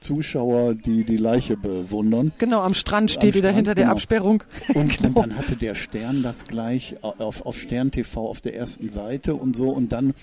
[0.00, 2.32] Zuschauer, die die Leiche bewundern.
[2.38, 3.92] Genau, am Strand steht wieder Strand, hinter der genau.
[3.94, 4.42] Absperrung.
[4.68, 5.20] Und, und Genau.
[5.22, 9.56] dann hatte der Stern das gleich auf, auf Stern TV auf der ersten Seite und
[9.56, 9.70] so.
[9.70, 10.14] Und dann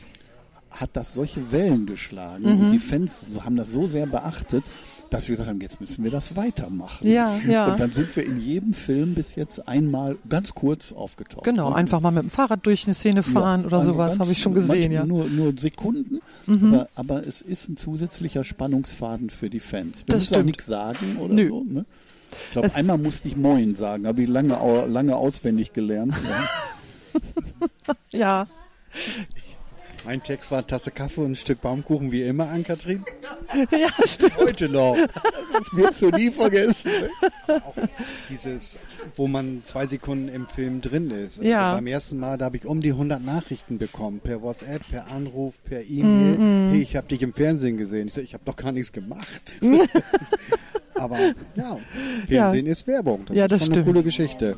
[0.71, 2.43] hat das solche Wellen geschlagen.
[2.43, 2.59] Mhm.
[2.61, 4.63] Und die Fans haben das so sehr beachtet,
[5.09, 7.07] dass wir gesagt haben, jetzt müssen wir das weitermachen.
[7.07, 7.71] Ja, ja.
[7.71, 11.43] Und dann sind wir in jedem Film bis jetzt einmal ganz kurz aufgetaucht.
[11.43, 14.19] Genau, Und- einfach mal mit dem Fahrrad durch eine Szene fahren ja, oder also sowas,
[14.19, 15.03] habe ich schon gesehen, ja.
[15.03, 15.09] Mhm.
[15.09, 20.01] Nur, nur Sekunden, aber, aber es ist ein zusätzlicher Spannungsfaden für die Fans.
[20.05, 20.45] Wir Das müssen auch stimmt.
[20.45, 21.47] nichts sagen oder Nö.
[21.49, 21.63] so.
[21.63, 21.85] Ne?
[22.45, 26.13] Ich glaube, einmal musste ich Moin sagen, habe ich lange, lange auswendig gelernt.
[26.23, 26.49] Ja.
[28.11, 28.47] Ja,
[30.07, 33.03] Mein Text war eine Tasse Kaffee und ein Stück Baumkuchen wie immer an Katrin.
[33.71, 34.37] ja, stimmt.
[34.37, 34.95] Heute noch.
[34.95, 36.89] Das wirst du nie vergessen.
[37.49, 37.61] Ne?
[38.29, 38.79] Dieses,
[39.17, 41.39] wo man zwei Sekunden im Film drin ist.
[41.39, 41.73] Also Ja.
[41.73, 44.21] Beim ersten Mal, da habe ich um die 100 Nachrichten bekommen.
[44.21, 46.37] Per WhatsApp, per Anruf, per E-Mail.
[46.37, 46.69] Mhm.
[46.71, 48.07] Hey, ich habe dich im Fernsehen gesehen.
[48.07, 49.27] Ich so, ich habe doch gar nichts gemacht.
[50.95, 51.17] Aber
[51.57, 51.79] ja,
[52.27, 53.25] Fernsehen ist Werbung.
[53.25, 53.85] Das Ja, ist das schon stimmt.
[53.87, 54.57] eine coole Geschichte.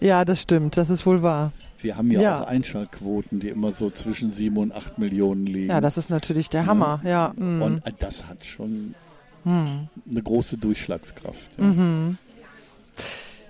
[0.00, 1.52] Ja, das stimmt, das ist wohl wahr.
[1.82, 2.40] Wir haben ja, Ja.
[2.42, 5.70] auch Einschaltquoten, die immer so zwischen sieben und acht Millionen liegen.
[5.70, 7.32] Ja, das ist natürlich der Hammer, ja.
[7.36, 7.62] mm.
[7.62, 8.94] und äh, das hat schon
[9.44, 9.88] Hm.
[10.10, 11.48] eine große Durchschlagskraft.
[11.56, 11.64] Ja.
[11.64, 12.18] Mhm.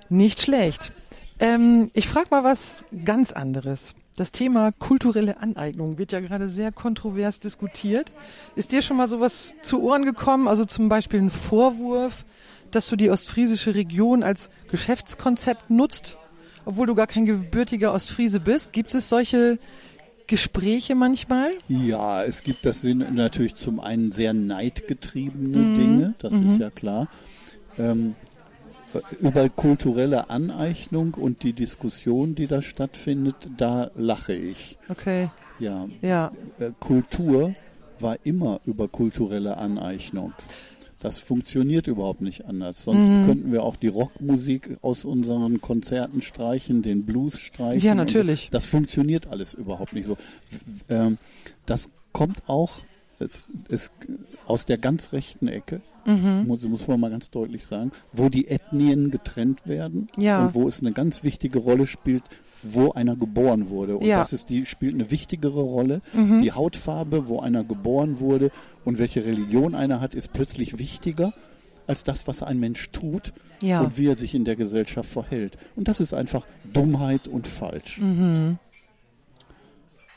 [0.09, 0.93] Nicht schlecht.
[1.39, 3.95] Ähm, ich frage mal was ganz anderes.
[4.17, 8.13] Das Thema kulturelle Aneignung wird ja gerade sehr kontrovers diskutiert.
[8.55, 10.47] Ist dir schon mal sowas zu Ohren gekommen?
[10.47, 12.25] Also zum Beispiel ein Vorwurf,
[12.71, 16.19] dass du die ostfriesische Region als Geschäftskonzept nutzt,
[16.71, 18.73] obwohl du gar kein gebürtiger Ostfriese bist.
[18.73, 19.59] Gibt es solche
[20.27, 21.51] Gespräche manchmal?
[21.69, 25.75] Ja, es gibt, das sind natürlich zum einen sehr neidgetriebene Mhm.
[25.75, 27.09] Dinge, das ist ja klar.
[27.79, 28.15] Ähm,
[29.21, 34.79] über kulturelle Aneignung und die Diskussion, die da stattfindet, da lache ich.
[34.89, 35.29] Okay,
[35.59, 36.31] Ja, ja.
[36.59, 37.55] äh, Kultur
[38.01, 40.33] war immer über kulturelle Aneignung.
[41.01, 42.85] Das funktioniert überhaupt nicht anders.
[42.85, 43.25] Sonst Mhm.
[43.25, 47.81] könnten wir auch die Rockmusik aus unseren Konzerten streichen, den Blues streichen.
[47.81, 48.05] Ja, und so.
[48.05, 48.51] natürlich.
[48.51, 50.17] Das funktioniert alles überhaupt nicht so.
[50.89, 51.17] Ähm,
[51.67, 52.73] das kommt auch
[53.19, 53.93] es, es,
[54.47, 56.45] aus der ganz rechten Ecke, Mhm.
[56.47, 60.47] muss, muss man mal ganz deutlich sagen, wo die Ethnien getrennt werden Ja.
[60.47, 62.23] und wo es eine ganz wichtige Rolle spielt,
[62.69, 63.97] wo einer geboren wurde.
[63.97, 64.17] Und Ja.
[64.17, 64.21] Mhm.
[64.21, 66.01] das ist die, spielt eine wichtigere Rolle.
[66.15, 68.51] Die Hautfarbe, wo einer geboren wurde
[68.85, 71.33] und welche Religion einer hat, ist plötzlich wichtiger
[71.87, 73.81] als das, was ein Mensch tut Ja.
[73.81, 75.59] und wie er sich in der Gesellschaft verhält.
[75.77, 77.99] Und das ist einfach Dummheit und falsch.
[77.99, 78.59] Mhm.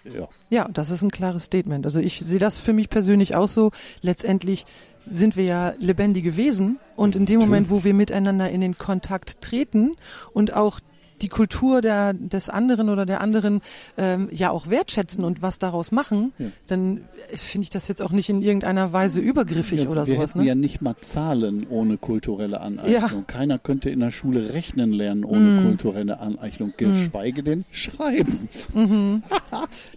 [0.03, 0.27] Ja.
[0.49, 1.85] Ja, das ist ein klares Statement.
[1.85, 3.71] Also ich sehe das für mich persönlich auch so.
[4.01, 4.65] Letztendlich
[5.07, 9.41] sind wir ja lebendige Wesen und in dem Moment, wo wir miteinander in den Kontakt
[9.41, 9.95] treten
[10.33, 10.79] und auch
[11.21, 13.61] die Kultur der, des anderen oder der anderen
[13.97, 16.47] ähm, ja auch wertschätzen und was daraus machen, Ja.
[16.67, 17.01] dann
[17.35, 20.31] finde ich das jetzt auch nicht in irgendeiner Weise übergriffig Ja, oder wir sowas.
[20.31, 20.47] hätten Ne?
[20.47, 22.91] ja nicht mal Zahlen ohne kulturelle Aneignung.
[22.93, 23.09] Ja.
[23.27, 25.65] Keiner könnte in der Schule rechnen lernen ohne Mm.
[25.65, 28.49] kulturelle Aneignung, geschweige denn schreiben,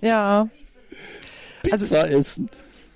[0.01, 0.49] Ja,
[1.71, 2.49] Also- Pizza essen.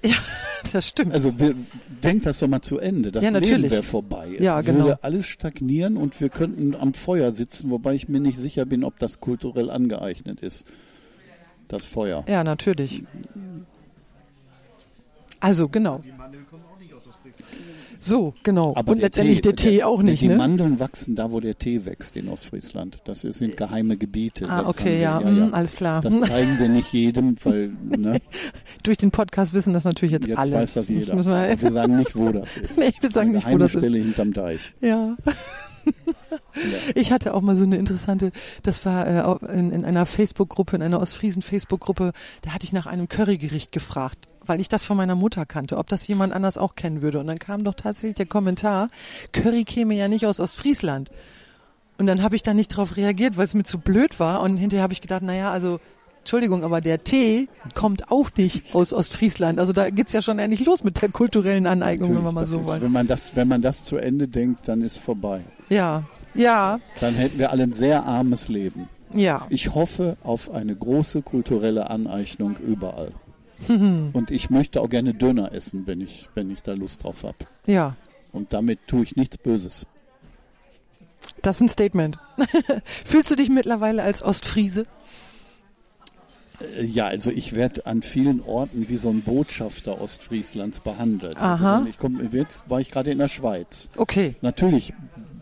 [0.05, 0.17] Ja,
[0.73, 1.13] das stimmt.
[1.13, 1.55] Also wir,
[2.03, 3.11] denkt das doch mal zu Ende.
[3.11, 4.35] Das Ja, Leben wäre vorbei.
[4.39, 4.85] Es Ja, genau.
[4.85, 8.85] würde alles stagnieren und wir könnten am Feuer sitzen, wobei ich mir nicht sicher bin,
[8.85, 10.67] ob das kulturell angeeignet ist.
[11.69, 12.25] Das Feuer.
[12.29, 13.05] Ja, natürlich.
[15.39, 16.03] Also genau.
[18.03, 18.73] So, genau.
[18.77, 20.37] Aber und der letztendlich Tee, der Tee auch nicht, Die ne?
[20.37, 23.01] Mandeln wachsen da, wo der Tee wächst in Ostfriesland.
[23.05, 24.49] Das ist- sind geheime Gebiete.
[24.49, 26.01] Ah, das okay, ja, haben wir, mm, alles klar.
[26.01, 28.19] Das zeigen wir nicht jedem, weil ne,
[28.83, 30.53] Durch den Podcast wissen das natürlich jetzt, jetzt alle.
[30.53, 31.15] weiß das jeder.
[31.15, 32.79] müssen wir, wir sagen nicht, wo das ist.
[32.79, 33.79] nee, wir sagen Eine nicht, wo das ist.
[33.81, 34.75] Stelle hinterm Deich.
[34.81, 35.17] Ja.
[35.25, 35.33] Ja.
[36.95, 38.33] Ich hatte auch mal so eine interessante,
[38.63, 43.09] das war äh, in, in einer Facebook-Gruppe, in einer Ostfriesen-Facebook-Gruppe, da hatte ich nach einem
[43.09, 47.03] Currygericht gefragt, weil ich das von meiner Mutter kannte, ob das jemand anders auch kennen
[47.03, 47.21] würde.
[47.21, 48.89] Und dann kam doch tatsächlich der Kommentar,
[49.33, 51.09] Curry käme ja nicht aus Ostfriesland.
[51.99, 54.41] Und dann habe ich da nicht drauf reagiert, weil es mir zu blöd war.
[54.43, 55.79] Und hinterher habe ich gedacht, naja, also
[56.19, 59.61] Entschuldigung, aber der Tee kommt auch nicht aus Ostfriesland.
[59.61, 62.59] Also da geht's ja schon endlich los mit der kulturellen Aneignung, wenn wir mal so
[62.61, 62.83] ist, wollen.
[62.83, 65.43] wenn man das, wenn man das zu Ende denkt, dann ist vorbei.
[65.69, 66.03] Ja,
[66.35, 68.89] ja, Dann hätten wir alle ein sehr armes Leben.
[69.15, 69.47] ja.
[69.49, 73.13] Ich hoffe auf eine große kulturelle Aneignung überall.
[73.69, 77.37] Und ich möchte auch gerne Döner essen, wenn ich, wenn ich da Lust drauf habe.
[77.67, 77.97] Ja,
[78.33, 79.87] Und damit tue ich nichts Böses.
[81.43, 82.19] das ist ein Statement.
[82.85, 84.87] Fühlst du dich mittlerweile als Ostfriese?
[86.61, 91.37] Äh, Ja, also ich werde an vielen Orten wie so ein Botschafter Ostfrieslands behandelt.
[91.37, 91.79] Aha.
[91.79, 93.89] Also ich komme, jetzt war ich gerade in der Schweiz.
[93.97, 94.37] Okay.
[94.41, 94.93] Natürlich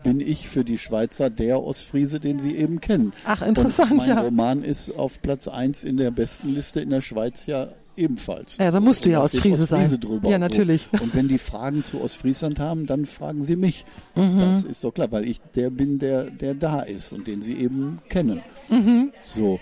[0.03, 3.11] bin ich für die Schweizer der Ostfriese, den sie eben kennen.
[3.25, 4.21] Ach, interessant, Und mein ja.
[4.21, 7.67] Roman ist auf Platz 1 in der besten Liste in der Schweiz ja
[7.99, 8.57] ebenfalls.
[8.57, 9.99] Ja, da musst du ja da steht Ostfriese sein.
[9.99, 10.87] drüber Ja, und natürlich.
[10.91, 11.03] So.
[11.03, 13.85] Und wenn die Fragen zu Ostfriesland haben, dann fragen sie mich.
[14.15, 14.39] Mhm.
[14.39, 17.53] Das ist doch klar, weil ich der bin, der, der da ist und den sie
[17.53, 18.41] eben kennen.
[18.69, 19.11] Mhm.
[19.21, 19.59] So.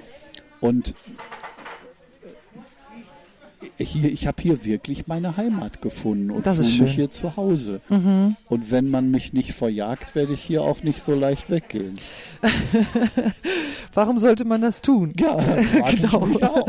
[0.60, 0.94] Und
[3.78, 6.88] hier, ich habe hier wirklich meine Heimat gefunden und fühle mich schön.
[6.88, 7.82] hier zu Hause.
[7.90, 11.98] Und wenn man mich nicht verjagt, werde ich hier auch nicht so leicht weggehen.
[13.94, 15.14] Warum sollte man das tun?
[15.20, 15.38] Ja,
[15.92, 16.28] Genau.
[16.48, 16.68] auch.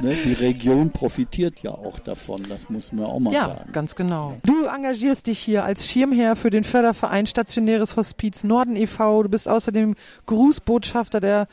[0.00, 3.72] Ne, die Region profitiert ja auch davon, das muss man auch mal Ja, sagen.
[3.72, 4.36] ganz genau.
[4.44, 9.22] Du engagierst dich hier als Schirmherr für den Förderverein Stationäres Hospiz Norden e.V.
[9.22, 9.94] Du bist außerdem
[10.26, 11.46] Grußbotschafter der,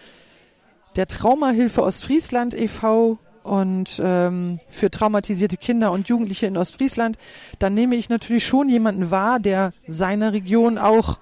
[0.96, 3.20] der Traumahilfe Ostfriesland e.V.
[3.43, 7.17] und ähm, für traumatisierte Kinder und Jugendliche in Ostfriesland.
[7.60, 11.19] Dann nehme ich natürlich schon jemanden wahr, der seiner Region auch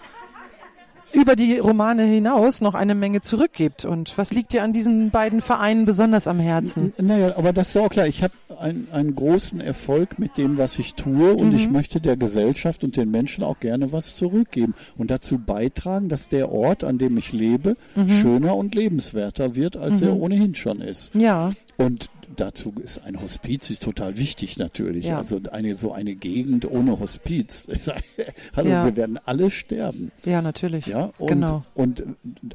[1.14, 3.86] über die Romane hinaus noch eine Menge zurückgibt.
[3.86, 6.94] Und was liegt dir an diesen beiden Vereinen besonders am Herzen?
[6.98, 8.08] N- Naja, aber das ist auch klar.
[8.08, 11.56] Ich habe ein, einen großen Erfolg mit dem, was ich tue und Mhm.
[11.56, 16.28] ich möchte der Gesellschaft und den Menschen auch gerne was zurückgeben und dazu beitragen, dass
[16.28, 18.10] der Ort, an dem ich lebe, Mhm.
[18.10, 21.14] schöner und lebenswerter wird, als er ohnehin schon ist.
[21.16, 25.06] Ja, Und dazu ist ein Hospiz ist total wichtig natürlich.
[25.06, 25.18] Ja.
[25.18, 27.68] Also eine so eine Gegend ohne Hospiz.
[28.56, 28.86] Hallo, Ja.
[28.86, 30.12] wir werden alle sterben.
[30.26, 30.86] ja, natürlich.
[30.88, 31.64] Ja, und, genau.
[31.76, 32.04] und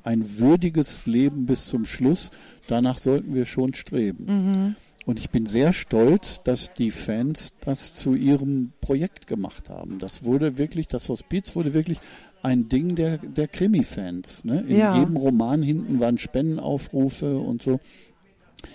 [0.04, 2.30] ein würdiges Leben bis zum Schluss,
[2.68, 4.24] danach sollten wir schon streben.
[4.26, 4.76] Mhm.
[5.06, 9.98] Und ich bin sehr stolz, dass die Fans das zu ihrem Projekt gemacht haben.
[10.00, 11.98] Das wurde wirklich, das Hospiz wurde wirklich
[12.42, 14.44] ein Ding der, der Krimi-Fans.
[14.44, 14.64] Ne?
[14.66, 14.98] In Ja.
[14.98, 17.78] jedem Roman hinten waren Spendenaufrufe und so.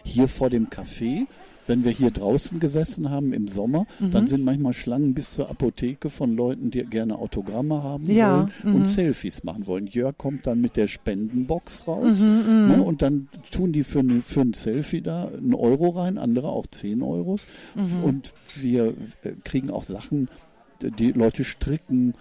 [0.03, 1.25] Hier vor dem Café,
[1.67, 4.11] wenn wir hier draußen gesessen haben im Sommer, Mhm.
[4.11, 8.51] dann sind manchmal Schlangen bis zur Apotheke von Leuten, die gerne Autogramme haben Ja, wollen
[8.63, 8.75] mhm.
[8.75, 9.85] und Selfies machen wollen.
[9.87, 14.41] Jörg kommt dann mit der Spendenbox raus Mhm, ne, und dann tun die für, für
[14.41, 17.47] ein Selfie da einen Euro rein, andere auch 10 Euros.
[17.75, 18.03] Mhm.
[18.03, 20.29] Und wir äh, kriegen auch Sachen,
[20.81, 22.15] die Leute stricken,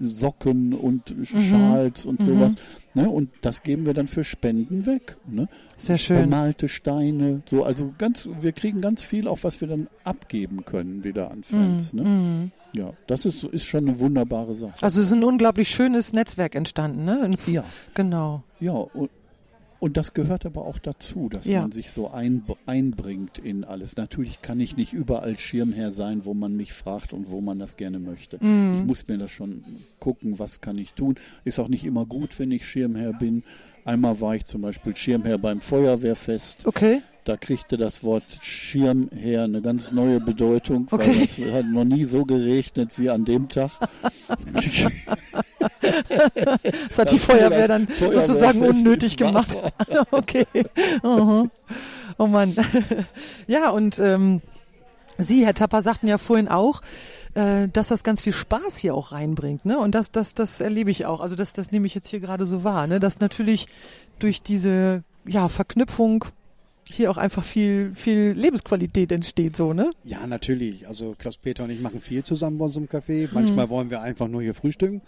[0.00, 1.40] Socken und Mhm.
[1.40, 2.54] Schals und sowas.
[2.94, 3.08] Ne?
[3.08, 5.16] Und das geben wir dann für Spenden weg.
[5.26, 5.48] Ne?
[5.76, 6.22] Sehr schön.
[6.22, 11.04] Bemalte Steine, so, also ganz, wir kriegen ganz viel, auch was wir dann abgeben können
[11.04, 11.92] wieder an Fans.
[11.92, 12.02] Ne?
[12.04, 12.50] Mhm.
[12.74, 14.74] Ja, das ist, ist schon eine wunderbare Sache.
[14.80, 17.24] Also es ist ein unglaublich schönes Netzwerk entstanden, ne?
[17.24, 17.64] In, Ja.
[17.94, 18.42] Genau.
[18.60, 19.10] Ja, und,
[19.84, 21.60] und das gehört aber auch dazu, dass Ja.
[21.60, 23.96] man sich so ein, einbringt in alles.
[23.98, 27.76] Natürlich kann ich nicht überall Schirmherr sein, wo man mich fragt und wo man das
[27.76, 28.42] gerne möchte.
[28.42, 28.76] Mhm.
[28.78, 29.62] Ich muss mir das schon
[30.00, 31.16] gucken, was kann ich tun.
[31.44, 33.42] Ist auch nicht immer gut, wenn ich Schirmherr bin.
[33.84, 36.66] Einmal war ich zum Beispiel Schirmherr beim Feuerwehrfest.
[36.66, 37.02] Okay.
[37.24, 41.28] Da kriegte das Wort Schirmherr eine ganz neue Bedeutung, weil Okay.
[41.46, 43.70] es hat noch nie so geregnet wie an dem Tag.
[46.88, 49.56] Das hat die Das Feuerwehr dann Feuerwehrfest sozusagen unnötig gemacht.
[50.10, 50.46] Okay.
[51.02, 51.46] Aha.
[52.18, 52.54] Oh Mann.
[53.46, 54.40] Ja, und ähm,
[55.18, 56.82] Sie, Herr Tapper, sagten ja vorhin auch,
[57.34, 59.78] äh, dass das ganz viel Spaß hier auch reinbringt, ne?
[59.78, 61.20] Und das, das, das erlebe ich auch.
[61.20, 63.00] Also das, das nehme ich jetzt hier gerade so wahr, ne?
[63.00, 63.66] Dass natürlich
[64.18, 66.24] durch diese ja, Verknüpfung
[66.88, 69.90] hier auch einfach viel, viel Lebensqualität entsteht, so, ne?
[70.04, 70.86] Ja, natürlich.
[70.86, 73.28] Also Klaus-Peter und ich machen viel zusammen bei uns im Café.
[73.32, 75.02] Manchmal wollen wir einfach nur hier frühstücken.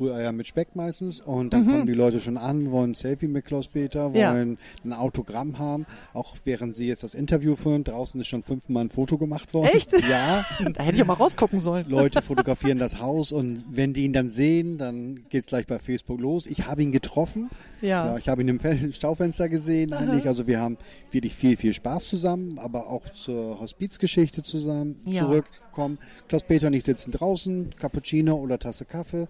[0.00, 1.20] Rühreier mit Speck meistens.
[1.20, 4.32] Und dann kommen die Leute schon an, wollen ein Selfie mit Klaus-Peter, Ja.
[4.32, 5.86] wollen ein Autogramm haben.
[6.14, 9.70] Auch während sie jetzt das Interview führen, draußen ist schon fünfmal ein Foto gemacht worden.
[9.72, 9.92] Echt?
[10.08, 10.44] Ja.
[10.74, 11.86] Da hätte ich auch mal rausgucken sollen.
[11.88, 16.20] Leute fotografieren das Haus und wenn die ihn dann sehen, dann geht's gleich bei Facebook
[16.20, 16.46] los.
[16.46, 17.50] Ich habe ihn getroffen.
[17.80, 18.06] Ja.
[18.06, 20.26] Ja, ich habe ihn im Schaufenster gesehen eigentlich.
[20.26, 20.78] Also wir haben
[21.10, 25.22] wirklich viel, viel Spaß zusammen, aber auch zur Hospizgeschichte zusammen Ja.
[25.24, 25.98] zurückkommen.
[26.28, 29.28] Klaus-Peter und ich sitzen draußen, Cappuccino oder Tasse Kaffee.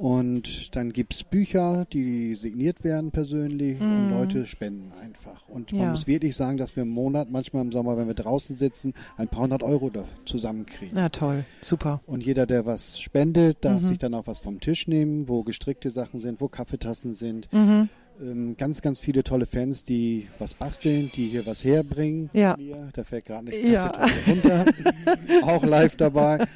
[0.00, 5.46] Und dann gibt's Bücher, die signiert werden persönlich und Leute spenden einfach.
[5.46, 5.84] Und man Mhm.
[5.84, 5.90] Ja.
[5.90, 9.28] muss wirklich sagen, dass wir im Monat, manchmal im Sommer, wenn wir draußen sitzen, ein
[9.28, 10.96] paar hundert Euro da zusammenkriegen.
[10.96, 11.44] Ja, toll.
[11.60, 12.00] Super.
[12.06, 13.60] Und jeder, der was spendet, Mhm.
[13.60, 17.52] darf sich dann auch was vom Tisch nehmen, wo gestrickte Sachen sind, wo Kaffeetassen sind.
[17.52, 17.90] Mhm.
[18.20, 22.28] Ähm, ganz, ganz viele tolle Fans, die was basteln, die hier was herbringen.
[22.32, 22.56] Ja.
[22.56, 23.92] Mir, da fällt gerade eine Ja.
[24.26, 24.66] Runter.
[25.42, 26.46] auch live dabei.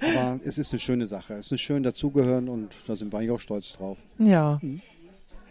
[0.00, 1.34] Aber es ist eine schöne Sache.
[1.34, 3.98] Es ist schön dazugehören und da sind wir eigentlich auch stolz drauf.
[4.18, 4.58] Ja.
[4.62, 4.80] Mhm.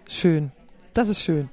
[0.09, 0.51] Schön.
[0.93, 1.49] Das ist schön.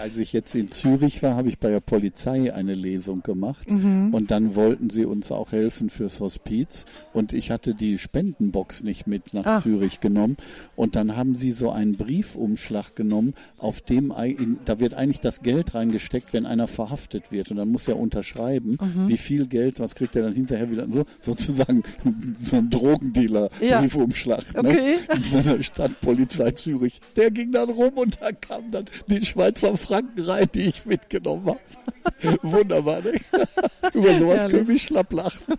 [0.00, 4.14] Als ich jetzt in Zürich war, habe ich bei der Polizei eine Lesung gemacht Mhm.
[4.14, 9.06] und dann wollten sie uns auch helfen fürs Hospiz und ich hatte die Spendenbox nicht
[9.06, 9.60] mit nach Ah.
[9.60, 10.36] Zürich genommen
[10.76, 15.42] und dann haben sie so einen Briefumschlag genommen, auf dem in- da wird eigentlich das
[15.42, 19.08] Geld reingesteckt, wenn einer verhaftet wird und dann muss er unterschreiben, Mhm.
[19.08, 21.82] wie viel Geld, was kriegt er dann hinterher wieder so sozusagen
[22.42, 23.80] so ein Drogendealer Ja.
[23.80, 24.96] Briefumschlag Okay.
[25.08, 25.20] ne?
[25.20, 27.00] von der Stadtpolizei Zürich.
[27.16, 31.46] Der ging dann rum und da kamen dann die Schweizer Franken rein, die ich mitgenommen
[31.46, 32.38] habe.
[32.42, 33.12] Wunderbar, ne?
[33.94, 35.54] Über sowas können wir schlapp lachen.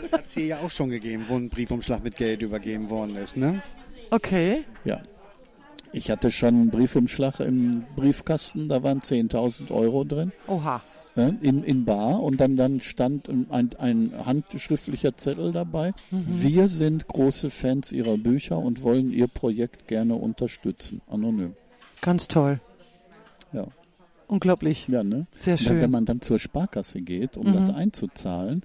[0.00, 3.16] Das hat es hier ja auch schon gegeben, wo ein Briefumschlag mit Geld übergeben worden
[3.16, 3.36] ist.
[3.36, 3.62] Ne?
[4.10, 4.64] Okay.
[4.84, 5.00] Ja.
[5.92, 10.32] Ich hatte schon einen Briefumschlag im Briefkasten, da waren 10.000 Euro drin.
[10.46, 10.82] Oha.
[11.14, 15.94] In, in Bar und dann, dann stand ein, ein handschriftlicher Zettel dabei.
[16.10, 21.00] Wir sind große Fans Ihrer Bücher und wollen Ihr Projekt gerne unterstützen.
[21.08, 21.54] Anonym.
[22.02, 22.60] Ganz toll.
[23.52, 23.66] Ja,
[24.28, 24.88] Unglaublich.
[24.88, 25.26] ja ne?
[25.34, 25.90] Sehr Und dann, wenn schön.
[25.90, 28.62] man dann zur Sparkasse geht, um das einzuzahlen,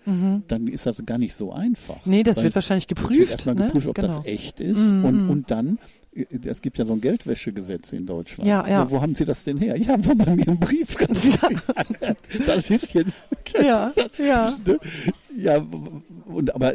[0.47, 2.03] dann ist das gar nicht so einfach.
[2.05, 3.19] Nee, das wird wahrscheinlich es geprüft.
[3.19, 3.65] wird erstmal ne?
[3.65, 4.07] geprüft, ob genau.
[4.07, 4.89] das echt ist.
[4.91, 5.77] Und, und dann,
[6.13, 8.47] äh, es gibt ja so ein Geldwäschegesetz in Deutschland.
[8.47, 8.89] Ja, ja.
[8.89, 9.77] Wo haben Sie das denn her?
[9.77, 10.95] Ja, wo man mir einen Brief
[12.45, 13.15] Das ist jetzt.
[13.61, 14.53] Ja, ja.
[14.65, 14.79] Ne?
[15.37, 15.65] Ja,
[16.25, 16.73] und aber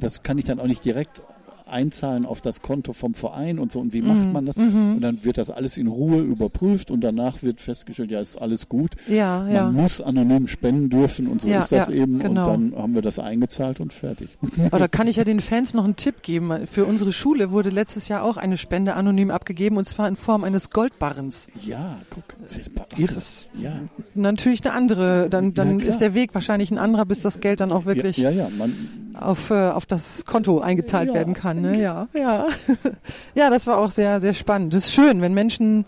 [0.00, 1.22] das kann ich dann auch nicht direkt
[1.66, 3.80] einzahlen auf das Konto vom Verein und so.
[3.80, 4.56] Und wie Mhm, macht man das?
[4.56, 8.68] Und dann wird das alles in Ruhe überprüft und danach wird festgestellt, ja, ist alles
[8.68, 8.92] gut.
[9.08, 9.70] Ja, Man ja.
[9.70, 12.18] muss anonym spenden dürfen und so Ja, ist das eben.
[12.18, 12.52] genau.
[12.52, 14.28] Und dann haben wir das eingezahlt und fertig.
[14.66, 16.66] Aber da kann ich ja den Fans noch einen Tipp geben.
[16.66, 20.44] Für unsere Schule wurde letztes Jahr auch eine Spende anonym abgegeben und zwar in Form
[20.44, 21.48] eines Goldbarrens.
[21.64, 23.80] Ja, guck, das ist ist- ja.
[24.14, 27.72] Natürlich eine andere, dann, dann ist der Weg wahrscheinlich ein anderer, bis das Geld dann
[27.72, 28.72] auch wirklich Ja, ja, ja, man,
[29.20, 31.14] auf, äh, auf das Konto eingezahlt Ja.
[31.14, 31.60] werden kann.
[31.62, 31.80] Ne?
[31.80, 32.46] Ja, ja.
[33.34, 34.74] ja, das war auch sehr, sehr spannend.
[34.74, 35.86] Das ist schön, wenn Menschen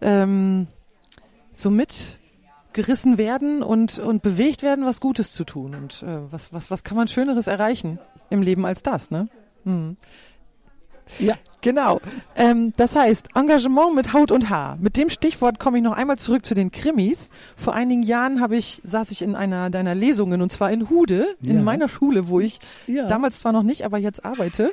[0.00, 0.66] ähm,
[1.54, 5.74] so mitgerissen werden und, und bewegt werden, was Gutes zu tun.
[5.74, 7.98] Und äh, was, was, was kann man Schöneres erreichen
[8.30, 9.28] im Leben als das, ne?
[9.64, 9.96] Hm.
[11.18, 11.34] Ja.
[11.60, 12.00] Genau.
[12.36, 14.78] Ähm, das heißt, Engagement mit Haut und Haar.
[14.80, 17.30] Mit dem Stichwort komme ich noch einmal zurück zu den Krimis.
[17.56, 21.34] Vor einigen Jahren habe ich, saß ich in einer deiner Lesungen und zwar in Hude,
[21.42, 21.62] in Ja.
[21.62, 23.08] meiner Schule, wo ich Ja.
[23.08, 24.70] damals zwar noch nicht, aber jetzt arbeite.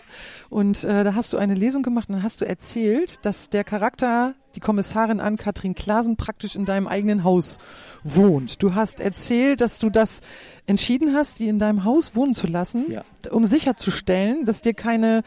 [0.52, 3.64] Und äh, da hast du eine Lesung gemacht und dann hast du erzählt, dass der
[3.64, 7.58] Charakter, die Kommissarin Ann-Kathrin Klasen, praktisch in deinem eigenen Haus
[8.04, 8.62] wohnt.
[8.62, 10.22] Du hast erzählt, dass du das
[10.68, 13.02] entschieden hast, die in deinem Haus wohnen zu lassen, Ja.
[13.32, 15.24] um sicherzustellen, dass dir keine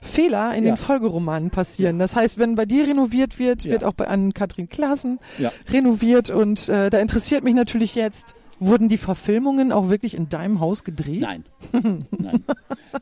[0.00, 0.72] Fehler in Ja.
[0.72, 1.98] den Folgeromanen passieren.
[1.98, 5.52] Das heißt, wenn bei dir renoviert wird, wird auch bei Ann-Kathrin Klasen Ja.
[5.70, 6.30] renoviert.
[6.30, 10.82] Und äh, da interessiert mich natürlich jetzt, wurden die Verfilmungen auch wirklich in deinem Haus
[10.84, 11.20] gedreht?
[11.20, 11.44] Nein.
[12.18, 12.44] Nein.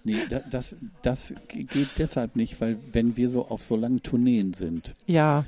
[0.04, 4.52] Nee, da, das, das geht deshalb nicht, weil wenn wir so auf so langen Tourneen
[4.52, 5.44] sind Ja,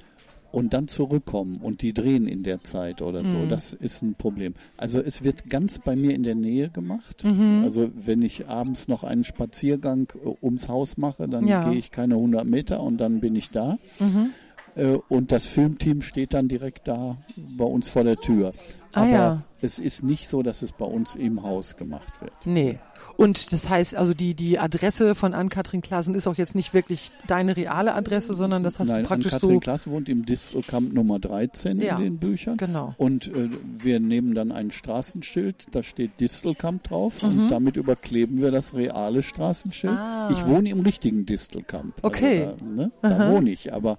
[0.50, 3.48] und dann zurückkommen und die drehen in der Zeit oder so, Mhm.
[3.48, 4.54] das ist ein Problem.
[4.76, 7.22] Also es wird ganz bei mir in der Nähe gemacht.
[7.24, 7.62] Mhm.
[7.64, 11.68] Also wenn ich abends noch einen Spaziergang äh, ums Haus mache, dann Ja.
[11.68, 13.78] gehe ich keine 100 Meter und dann bin ich da.
[13.98, 14.30] Mhm.
[14.74, 17.16] Äh, und das Filmteam steht dann direkt da
[17.56, 18.52] bei uns vor der Tür.
[18.92, 19.42] Ah, Aber ja.
[19.60, 22.32] es ist nicht so, dass es bei uns im Haus gemacht wird.
[22.46, 22.78] Nee.
[23.20, 27.10] Und das heißt, also die, die Adresse von Ann-Kathrin Klasen ist auch jetzt nicht wirklich
[27.26, 29.58] deine reale Adresse, sondern das hast Nein, du praktisch Katrin so.
[29.60, 32.56] Klaas wohnt im Distelkamp Nummer 13 Ja, in den Büchern.
[32.58, 32.94] Genau.
[32.96, 33.50] Und äh,
[33.80, 37.28] wir nehmen dann ein Straßenschild, da steht Distelkamp drauf Mhm.
[37.42, 39.92] und damit überkleben wir das reale Straßenschild.
[39.92, 40.28] Ah.
[40.30, 41.94] Ich wohne im richtigen Distelkamp.
[42.02, 42.44] Okay.
[42.44, 43.98] Also, da, ne, da wohne ich, aber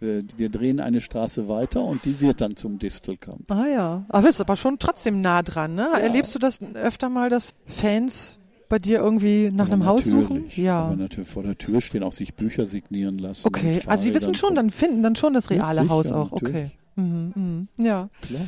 [0.00, 3.50] wir drehen eine Straße weiter und die wird dann zum Distelkamp.
[3.50, 4.04] Ah ja.
[4.08, 5.88] Aber ist aber schon trotzdem nah dran, ne?
[5.98, 10.44] Erlebst du das öfter mal, dass Fans bei dir irgendwie nach Aber einem Haus suchen?
[10.56, 10.84] Ja.
[10.84, 13.46] Aber natürlich vor der Tür stehen, auch sich Bücher signieren lassen.
[13.46, 16.32] Okay, also sie wissen schon, dann finden dann schon das reale sicher, Haus auch.
[16.32, 16.44] Okay.
[16.44, 16.70] natürlich.
[16.96, 17.68] Mhm, mhm.
[17.84, 18.08] Ja.
[18.22, 18.46] Klar.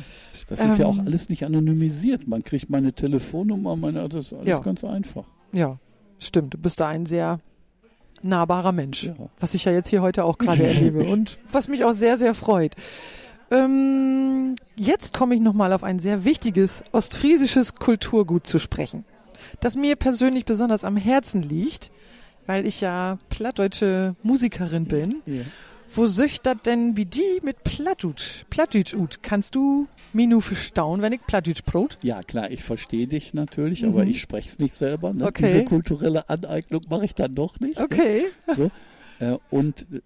[0.49, 2.27] Das ist ja auch Ähm, alles nicht anonymisiert.
[2.27, 4.59] Man kriegt meine Telefonnummer, meine, das ist alles Ja.
[4.59, 5.25] ganz einfach.
[5.51, 5.77] Ja.
[6.19, 6.53] Stimmt.
[6.53, 7.39] Du bist da ein sehr
[8.21, 9.03] nahbarer Mensch.
[9.03, 9.13] Ja.
[9.39, 12.33] Was ich ja jetzt hier heute auch gerade erlebe und was mich auch sehr, sehr
[12.33, 12.75] freut.
[13.51, 19.05] Ähm, jetzt komme ich nochmal auf ein sehr wichtiges ostfriesisches Kulturgut zu sprechen,
[19.59, 21.91] das mir persönlich besonders am Herzen liegt,
[22.45, 25.21] weil ich ja plattdeutsche Musikerin bin.
[25.25, 25.41] Ja.
[25.95, 28.43] Wo söcht dat denn wie die mit Plattdeutsch?
[28.49, 29.23] Plattdeutsch ut.
[29.23, 31.97] Kannst du mir nur verstauen, wenn ich Plattdeutsch brot?
[32.01, 34.11] Ja, klar, ich verstehe dich natürlich, aber Mhm.
[34.11, 35.13] ich spreche es nicht selber.
[35.13, 35.25] Ne?
[35.25, 35.45] Okay.
[35.47, 37.79] Diese kulturelle Aneignung mache ich dann doch nicht.
[37.79, 38.25] Okay.
[38.47, 38.55] Ne?
[38.55, 38.71] So.
[39.19, 39.99] Äh, und äh,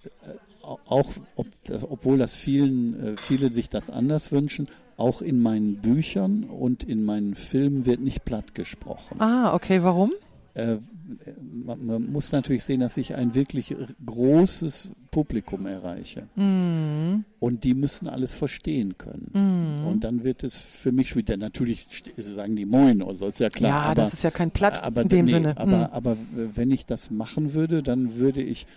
[0.63, 1.47] auch, ob,
[1.89, 7.03] obwohl das vielen, äh, viele sich das anders wünschen, auch in meinen Büchern und in
[7.03, 9.19] meinen Filmen wird nicht platt gesprochen.
[9.19, 10.11] Ah, okay, warum?
[10.53, 10.77] Äh,
[11.41, 16.27] man, man muss natürlich sehen, dass ich ein wirklich großes Publikum erreiche.
[16.35, 17.25] Mhm.
[17.39, 19.31] Und die müssen alles verstehen können.
[19.33, 19.87] Mhm.
[19.87, 23.49] Und dann wird es für mich wieder, natürlich sagen die Moin oder so, ist ja
[23.49, 23.69] klar.
[23.69, 25.57] ja, aber, das ist ja kein Platt aber in dem nee, Sinne.
[25.57, 25.83] Aber, Mhm.
[25.91, 26.17] aber
[26.53, 28.67] wenn ich das machen würde, dann würde ich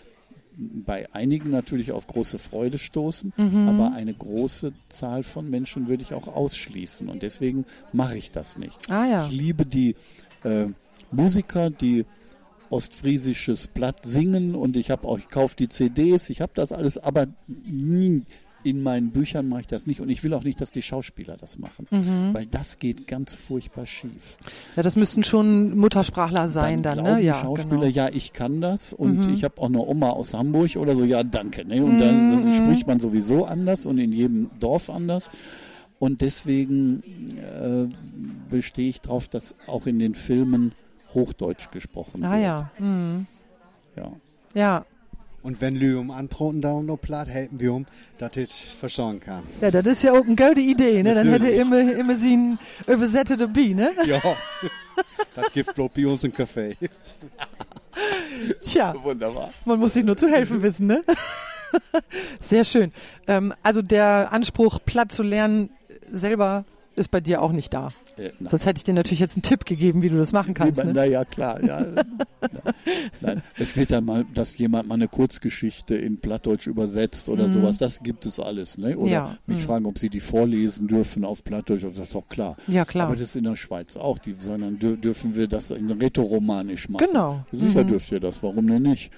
[0.56, 3.68] bei einigen natürlich auf große Freude stoßen, Mhm.
[3.68, 7.08] aber eine große Zahl von Menschen würde ich auch ausschließen.
[7.08, 8.90] Und deswegen mache ich das nicht.
[8.90, 9.26] Ah ja.
[9.26, 9.94] Ich liebe die
[10.44, 10.66] äh,
[11.10, 12.04] Musiker, die
[12.70, 16.98] ostfriesisches Blatt singen und ich habe auch, ich kaufe die CDs, ich habe das alles,
[16.98, 17.26] aber
[17.70, 18.22] nie,
[18.64, 21.36] in meinen Büchern mache ich das nicht und ich will auch nicht, dass die Schauspieler
[21.36, 22.30] das machen, Mhm.
[22.34, 24.38] weil das geht ganz furchtbar schief.
[24.74, 27.22] Ja, das müssten schon Muttersprachler sein dann, glauben ne?
[27.22, 27.90] Ja, Schauspieler, genau.
[27.92, 29.32] ja, ich kann das und Mhm.
[29.34, 31.64] ich habe auch eine Oma aus Hamburg oder so, ja, danke.
[31.64, 31.84] Ne?
[31.84, 32.52] Und dann Mhm.
[32.64, 35.30] spricht man sowieso anders und in jedem Dorf anders.
[35.98, 37.02] Und deswegen
[37.38, 37.86] äh,
[38.50, 40.72] bestehe ich darauf, dass auch in den Filmen
[41.14, 42.42] Hochdeutsch gesprochen Ah wird.
[42.42, 42.70] ja.
[42.78, 43.26] Mhm.
[43.96, 44.12] ja.
[44.54, 44.84] Ja.
[45.45, 47.86] Und wenn Lü um anproten da noch platt, helfen wir um,
[48.16, 49.42] dass ich verstehen kann.
[49.61, 51.14] Ja, das ist ja auch eine gute Idee, ne?
[51.14, 53.92] Dann hätte immer, immer sie ein übersetzt dabei, ne?
[54.07, 54.22] Ja,
[55.34, 56.74] das gibt bloß bei uns im Café.
[58.64, 59.51] Tja, Wunderbar.
[59.66, 61.05] man muss sich nur zu helfen wissen, ne?
[62.40, 62.90] Sehr schön.
[63.26, 65.68] Ähm, also der Anspruch, platt zu lernen,
[66.11, 66.64] selber
[66.97, 67.88] ist bei dir auch nicht da.
[68.16, 70.78] Äh, Sonst hätte ich dir natürlich jetzt einen Tipp gegeben, wie du das machen kannst.
[70.78, 70.92] na, Ne?
[70.95, 71.62] na ja, klar.
[71.62, 71.84] Ja.
[73.20, 77.78] Nein, es wird dann mal, dass jemand mal eine Kurzgeschichte in Plattdeutsch übersetzt oder sowas.
[77.78, 78.78] Das gibt es alles.
[78.78, 78.97] Ne?
[78.97, 79.12] Oder Mhm.
[79.12, 79.62] Ja, mich mhm.
[79.62, 81.82] fragen, ob sie die vorlesen dürfen auf Plattdeutsch.
[81.84, 82.57] Das ist doch klar.
[82.66, 83.07] Ja, klar.
[83.07, 84.18] Aber das ist in der Schweiz auch.
[84.18, 87.07] Die sagen dann, dür dürfen wir das in Rätoromanisch machen.
[87.07, 87.45] Genau.
[87.53, 87.88] Sicher Mhm.
[87.88, 88.42] dürft ihr das.
[88.42, 89.11] Warum denn nicht?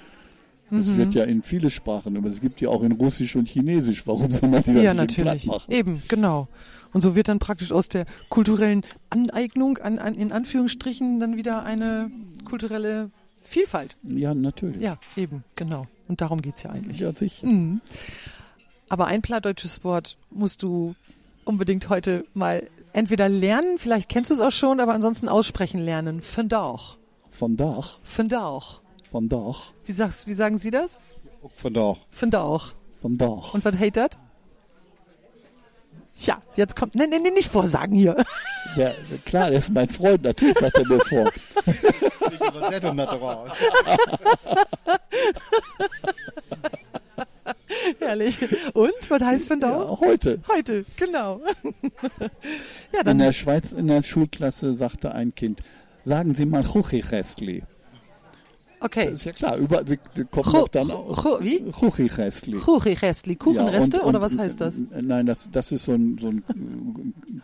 [0.70, 4.04] Es wird ja in viele Sprachen, aber es gibt ja auch in Russisch und Chinesisch.
[4.04, 5.46] Warum soll man die dann Ja, nicht in Platt natürlich.
[5.46, 5.72] machen?
[5.72, 6.48] Eben, genau.
[6.96, 11.62] Und so wird dann praktisch aus der kulturellen Aneignung, an, an, in Anführungsstrichen, dann wieder
[11.62, 12.10] eine
[12.46, 13.10] kulturelle
[13.42, 13.98] Vielfalt.
[14.02, 14.80] Ja, natürlich.
[14.80, 15.88] Ja, eben, genau.
[16.08, 16.98] Und darum geht's ja eigentlich.
[16.98, 17.46] Ja, sicher.
[17.46, 17.82] Mhm.
[18.88, 20.94] Aber ein plattdeutsches Wort musst du
[21.44, 26.22] unbedingt heute mal entweder lernen, vielleicht kennst du es auch schon, aber ansonsten aussprechen lernen.
[26.22, 26.96] Von Dach,
[27.30, 28.80] Fendauch.
[29.10, 30.98] von Dach, Wie, sagst, wie sagen Sie das?
[31.56, 31.98] Von doch.
[32.10, 32.72] Von Dach.
[33.52, 34.08] Und was heißt das?
[36.18, 36.94] Tja, jetzt kommt.
[36.94, 38.16] Nee, nee, nee, nicht vorsagen hier.
[38.76, 38.90] Ja,
[39.24, 41.30] klar, der ist mein Freund, natürlich sagt er mir vor.
[42.96, 43.52] Da.
[48.00, 48.38] Herrlich.
[48.74, 48.92] Und?
[49.08, 50.00] Was heißt Fendauch?
[50.00, 50.40] Ja, heute.
[50.48, 51.40] Heute, genau.
[52.92, 53.18] ja, In dann.
[53.18, 55.62] der Schweiz, in der Schulklasse, sagte ein Kind,
[56.02, 56.62] sagen Sie mal.
[56.62, 56.74] Das
[58.86, 59.10] Okay.
[59.12, 61.16] ist ja klar, überall die, die kommt Chu- doch dann auch.
[61.24, 61.70] Chu- wie?
[61.72, 62.56] Chuchichestli.
[62.58, 63.36] Kuchenrestli.
[63.36, 64.80] Kuchenreste Ja, und- oder und- was heißt das?
[65.00, 66.42] Nein, das, das ist so ein, so ein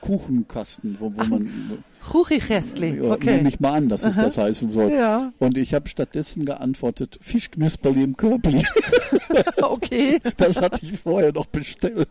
[0.00, 1.50] Kuchenkasten, wo, wo man.
[2.10, 2.96] Kuchenrestli.
[2.96, 3.36] Ja, Okay.
[3.36, 4.92] Nehme ich mal an, dass es das heißen soll.
[4.92, 8.64] Ja, Und ich habe stattdessen geantwortet, Fischknusperli im Körbli.
[9.62, 10.18] okay.
[10.36, 12.08] Das hatte ich vorher noch bestellt.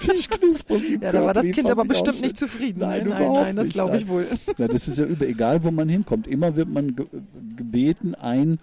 [0.00, 2.80] Fischknusperli im Ja, da war das Kind aber bestimmt nicht zufrieden.
[2.80, 4.12] Nein, nein, nein, überhaupt nein das glaube ich nein.
[4.12, 4.26] wohl.
[4.58, 6.26] Ja, das ist ja über, egal, wo man hinkommt.
[6.26, 7.06] Immer wird man ge
[7.56, 8.58] gebeten, ein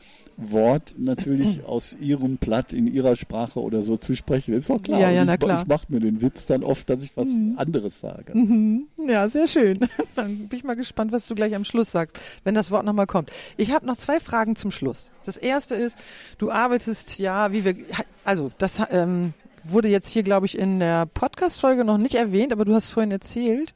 [0.51, 4.53] Wort natürlich aus ihrem Platt in ihrer Sprache oder so zu sprechen.
[4.53, 4.99] Ist doch klar.
[4.99, 5.61] Ja, ja, Und na ich, klar.
[5.61, 7.27] Ich mache mir den Witz dann oft, dass ich was
[7.57, 8.37] anderes sage.
[8.37, 8.87] Mhm.
[9.07, 9.79] Ja, sehr schön.
[10.15, 13.07] Dann bin ich mal gespannt, was du gleich am Schluss sagst, wenn das Wort nochmal
[13.07, 13.31] kommt.
[13.57, 15.11] Ich habe noch zwei Fragen zum Schluss.
[15.25, 15.97] Das erste ist,
[16.37, 17.75] du arbeitest ja, wie wir,
[18.23, 19.33] also das ähm,
[19.63, 23.11] wurde jetzt hier, glaube ich, in der Podcast-Folge noch nicht erwähnt, aber du hast vorhin
[23.11, 23.73] erzählt,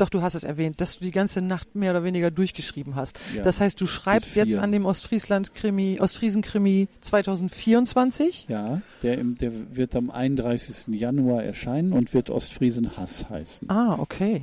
[0.00, 3.18] doch, du hast es erwähnt, dass du die ganze Nacht mehr oder weniger durchgeschrieben hast.
[3.34, 3.42] Ja.
[3.42, 8.46] Das heißt, du schreibst jetzt an dem Ostfriesland-Krimi, Ostfriesen-Krimi 2024.
[8.48, 10.94] Ja, der, im, der wird am 31.
[10.94, 13.68] Januar erscheinen und wird Ostfriesen Hass heißen.
[13.70, 14.42] Ah, okay.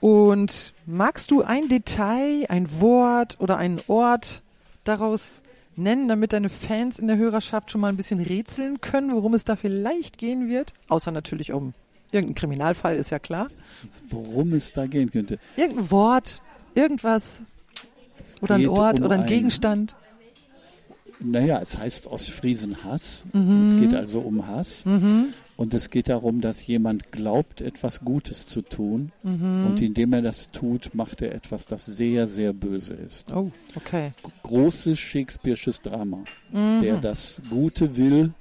[0.00, 4.42] Und magst du ein Detail, ein Wort oder einen Ort
[4.84, 5.42] daraus
[5.76, 9.44] nennen, damit deine Fans in der Hörerschaft schon mal ein bisschen rätseln können, worum es
[9.44, 10.72] da vielleicht gehen wird?
[10.88, 11.74] Außer natürlich um
[12.12, 13.48] irgendeinen Kriminalfall, ist ja klar.
[14.08, 15.38] Worum es da gehen könnte.
[15.56, 16.42] Irgendein Wort,
[16.74, 17.42] irgendwas
[18.40, 19.96] oder ein Ort um oder ein Gegenstand.
[21.20, 23.24] Naja, es heißt Ostfriesen Hass.
[23.32, 23.66] Mhm.
[23.66, 24.84] Es geht also um Hass.
[25.56, 29.12] Und es geht darum, dass jemand glaubt, etwas Gutes zu tun.
[29.22, 29.66] Mhm.
[29.66, 33.30] Und indem er das tut, macht er etwas, das sehr, sehr böse ist.
[33.32, 34.12] Oh, okay.
[34.42, 36.24] Großes Shakespeare'sches Drama.
[36.50, 36.80] Mhm.
[36.80, 38.32] Der das Gute will,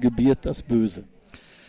[0.00, 1.04] gebiert das Böse.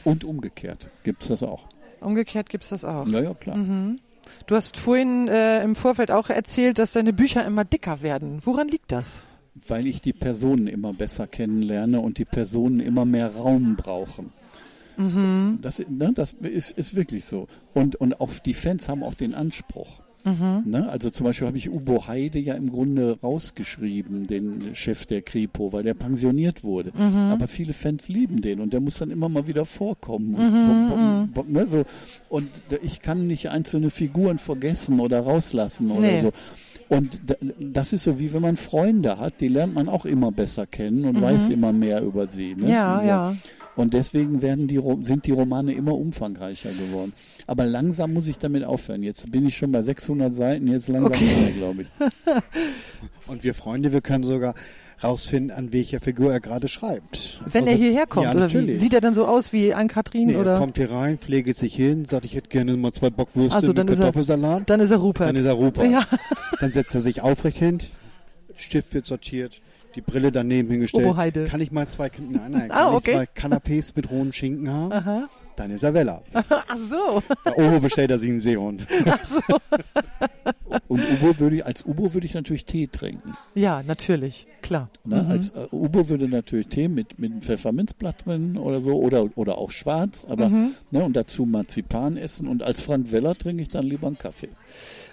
[0.07, 1.65] Und umgekehrt gibt es das auch.
[1.99, 3.05] Umgekehrt gibt's das auch.
[3.09, 3.57] Ja, ja, klar.
[3.57, 3.99] Mhm.
[4.45, 8.39] Du hast vorhin äh, im Vorfeld auch erzählt, dass deine Bücher immer dicker werden.
[8.45, 9.23] Woran liegt das?
[9.67, 14.31] Weil ich die Personen immer besser kennenlerne und die Personen immer mehr Raum brauchen.
[14.95, 15.59] Mhm.
[15.61, 17.49] Das, ne, das ist, ist wirklich so.
[17.73, 19.99] Und, und auch die Fans haben auch den Anspruch.
[20.27, 20.71] Mhm.
[20.71, 20.89] Ne?
[20.89, 25.73] Also zum Beispiel habe ich Ubo Heide ja im Grunde rausgeschrieben, den Chef der Kripo,
[25.73, 26.91] weil der pensioniert wurde.
[26.97, 27.31] Mhm.
[27.31, 30.31] Aber viele Fans lieben den und der muss dann immer mal wieder vorkommen.
[30.31, 31.85] Mhm, Und, bom, bom, bom, ne, so.
[32.29, 32.49] und
[32.83, 36.21] ich kann nicht einzelne Figuren vergessen oder rauslassen oder Nee.
[36.21, 36.31] so.
[36.89, 37.19] Und
[37.59, 41.03] das ist so wie wenn man Freunde hat, die lernt man auch immer besser kennen
[41.03, 42.55] und weiß immer mehr über sie.
[42.55, 42.63] Ne?
[42.63, 42.69] Mhm.
[42.69, 43.35] Ja, ja.
[43.77, 47.13] Und deswegen werden die, sind die Romane immer umfangreicher geworden.
[47.45, 49.03] Aber langsam muss ich damit aufhören.
[49.03, 51.53] Jetzt bin ich schon bei 600 Seiten, jetzt langsam Okay.
[51.57, 51.87] glaube ich.
[53.27, 54.55] Und wir Freunde, wir können sogar
[55.03, 57.39] rausfinden, an welcher Figur er gerade schreibt.
[57.45, 58.43] Wenn Also- er hierher kommt, ja, oder wie?
[58.55, 58.79] natürlich.
[58.79, 60.27] Sieht er dann so aus wie Ann-Kathrin?
[60.27, 60.57] Nee, er oder?
[60.57, 63.85] kommt hier rein, pflegt sich hin, sagt, ich hätte gerne mal zwei Bockwürste Also, dann
[63.85, 64.67] mit ist er- Kartoffelsalat.
[64.69, 65.29] Dann ist er Rupert.
[65.29, 65.91] Dann ist er Rupert.
[65.91, 66.07] Ja.
[66.59, 67.77] Dann setzt er sich aufrecht hin,
[68.55, 69.61] Stift wird sortiert,
[69.97, 71.05] die Brille daneben hingestellt.
[71.05, 71.45] Oboheide.
[71.45, 73.11] Kann ich mal zwei, nein, nein, Ah, kann okay.
[73.11, 74.91] ich zwei Canapés mit rohen Schinken haben?
[74.93, 75.29] Aha.
[75.57, 76.21] Dann ist er Weller.
[76.33, 77.23] Ach so.
[77.43, 78.85] Bei Obo bestellt er sich einen Seehund.
[79.07, 79.41] Ach so.
[80.87, 83.33] Und Ubo würde ich, als Ubo würde ich natürlich Tee trinken.
[83.55, 84.45] Ja, natürlich.
[84.61, 84.89] Klar.
[85.03, 85.23] Ne?
[85.23, 85.31] Mhm.
[85.31, 89.57] Als äh, Ubo würde natürlich Tee mit, mit einem Pfefferminzblatt drin oder so oder, oder
[89.57, 90.71] auch schwarz, aber Mhm.
[90.91, 94.49] ne, und dazu Marzipan essen und als Frank Weller trinke ich dann lieber einen Kaffee.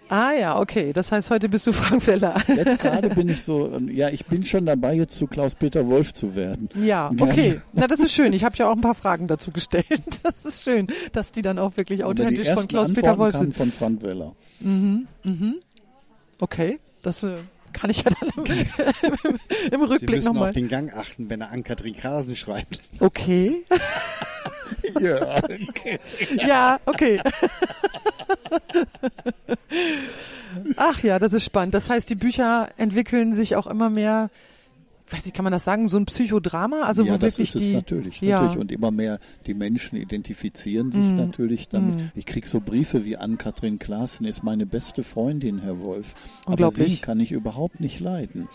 [0.09, 0.93] Ah ja, okay.
[0.93, 2.37] Das heißt, heute bist du Frank Weller.
[2.49, 6.13] Jetzt gerade bin ich so, ähm, ja, ich bin schon dabei, jetzt zu Klaus-Peter Wolf
[6.13, 6.69] zu werden.
[6.75, 7.61] Ja, okay.
[7.73, 8.33] Na, das ist schön.
[8.33, 9.87] Ich habe ja auch ein paar Fragen dazu gestellt.
[10.23, 13.55] Das ist schön, dass die dann auch wirklich authentisch von Klaus-Peter Wolf sind.
[13.57, 14.35] von Frank Weller.
[16.41, 17.37] Okay, das äh,
[17.73, 18.55] kann ich ja dann im,
[19.73, 20.53] im Sie Rückblick müssen auf nochmal.
[20.53, 22.81] den Gang achten, wenn er an Katrin Krasen schreibt.
[23.01, 23.65] Okay.
[25.01, 25.41] Ja,
[26.47, 27.21] Ja, okay.
[30.77, 31.75] Ach ja, das ist spannend.
[31.75, 34.31] Das heißt, die Bücher entwickeln sich auch immer mehr,
[35.11, 36.83] weiß ich, kann man das sagen, so ein Psychodrama?
[36.83, 37.75] Also ja wo das wirklich ist es die.
[37.75, 38.41] natürlich, ja.
[38.41, 38.59] natürlich.
[38.59, 41.97] Und immer mehr die Menschen identifizieren sich Mm, natürlich damit.
[41.97, 42.11] mm.
[42.15, 46.15] Ich krieg so Briefe wie Ann-Kathrin Klaassen ist meine beste Freundin, Herr Wolf.
[46.47, 48.49] Aber sie kann ich überhaupt nicht leiden.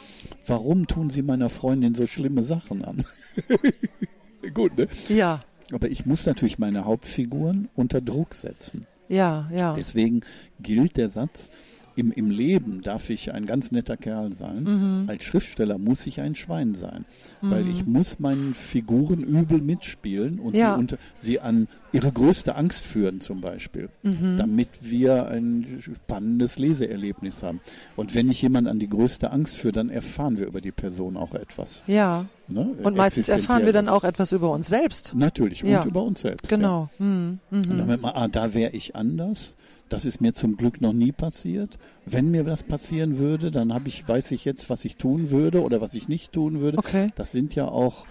[0.48, 3.04] Warum tun Sie meiner Freundin so schlimme Sachen an?
[4.54, 4.88] Gut, ne?
[5.10, 8.88] Ja, Aber ich muss natürlich meine Hauptfiguren unter Druck setzen.
[9.10, 9.74] Ja, ja.
[9.74, 10.22] Deswegen
[10.62, 11.52] gilt der Satz,
[12.00, 14.64] im, im Leben darf ich ein ganz netter Kerl sein.
[14.64, 15.04] Mhm.
[15.10, 17.06] Als Schriftsteller muss ich ein Schwein sein.
[17.42, 20.74] Weil ich muss meinen Figuren übel mitspielen und Ja.
[20.76, 23.90] sie, unter, sie an ihre größte Angst führen zum Beispiel.
[24.04, 24.38] Mhm.
[24.38, 27.60] Damit wir ein spannendes Leseerlebnis haben.
[27.96, 31.18] Und wenn ich jemanden an die größte Angst führe, dann erfahren wir über die Person
[31.18, 31.84] auch etwas.
[31.88, 32.26] Ja.
[32.48, 32.76] Ne?
[32.82, 35.14] Und meistens erfahren wir dann auch etwas über uns selbst.
[35.16, 35.84] Natürlich, und Ja.
[35.86, 36.50] über uns selbst.
[36.50, 36.58] Ja.
[36.58, 36.90] Genau.
[36.98, 37.40] Mhm.
[37.52, 37.78] Und Mhm.
[37.78, 39.56] dann merkt man, ah, da wäre ich anders.
[39.90, 41.78] Das ist mir zum Glück noch nie passiert.
[42.06, 45.64] Wenn mir das passieren würde, dann habe ich, weiß ich jetzt, was ich tun würde
[45.64, 46.78] oder was ich nicht tun würde.
[46.78, 47.10] Okay.
[47.16, 48.06] Das sind ja auch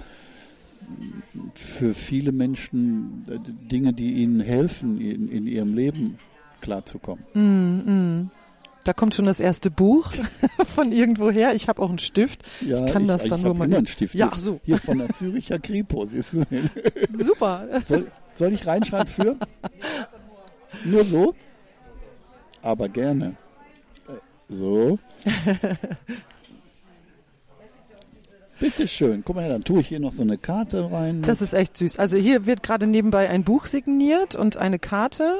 [0.80, 3.38] mm, für viele Menschen äh,
[3.70, 6.18] Dinge, die ihnen helfen, in, in ihrem Leben
[6.60, 7.24] klarzukommen.
[7.34, 7.82] Mhm.
[7.86, 8.30] Mhm.
[8.84, 10.12] Da kommt schon das erste Buch
[10.74, 11.54] von irgendwoher.
[11.54, 12.42] Ich habe auch einen Stift.
[12.60, 14.14] Ja, Ich kann das ich dann hab nur mal- immer einen Stift.
[14.14, 14.60] Ja, hier, ach so.
[14.64, 16.06] Hier von der Züricher Kripo.
[17.18, 17.68] Super.
[17.86, 19.36] Soll, soll ich reinschreiben für?
[20.84, 21.34] Nur so?
[22.62, 23.34] Aber gerne.
[24.08, 24.98] Äh, So.
[28.60, 29.22] Bitte schön.
[29.24, 31.22] Guck mal her, dann tue ich hier noch so eine Karte rein.
[31.22, 31.98] Das ist echt süß.
[31.98, 35.32] Also hier wird gerade nebenbei ein Buch signiert und eine Karte,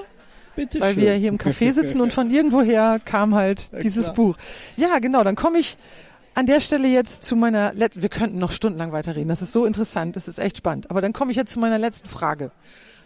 [0.55, 1.03] Bitte weil schön.
[1.03, 4.15] wir hier im Café sitzen und von irgendwoher kam halt Ja, dieses klar.
[4.15, 4.37] Buch.
[4.77, 5.25] Ja, genau.
[5.25, 5.77] Dann komme ich
[6.35, 9.29] an der Stelle jetzt zu meiner, Let wir könnten noch stundenlang weiterreden.
[9.29, 10.15] Das ist so interessant.
[10.15, 10.89] Das ist echt spannend.
[10.89, 12.53] Aber dann komme ich jetzt zu meiner letzten Frage.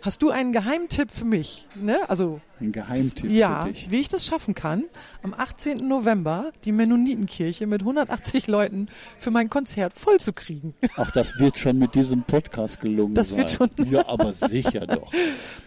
[0.02, 1.66] Hast du einen Geheimtipp für mich?
[1.80, 1.96] Ne?
[2.10, 3.90] Also Ein Geheimtipp ja, für dich.
[3.92, 4.82] wie ich das schaffen kann,
[5.22, 5.86] am 18.
[5.86, 8.88] November die Mennonitenkirche mit 180 Leuten
[9.20, 10.74] für mein Konzert vollzukriegen.
[10.96, 13.38] Auch das wird schon mit diesem Podcast gelungen Das sein.
[13.38, 13.70] wird schon.
[13.88, 15.12] Ja, aber sicher doch.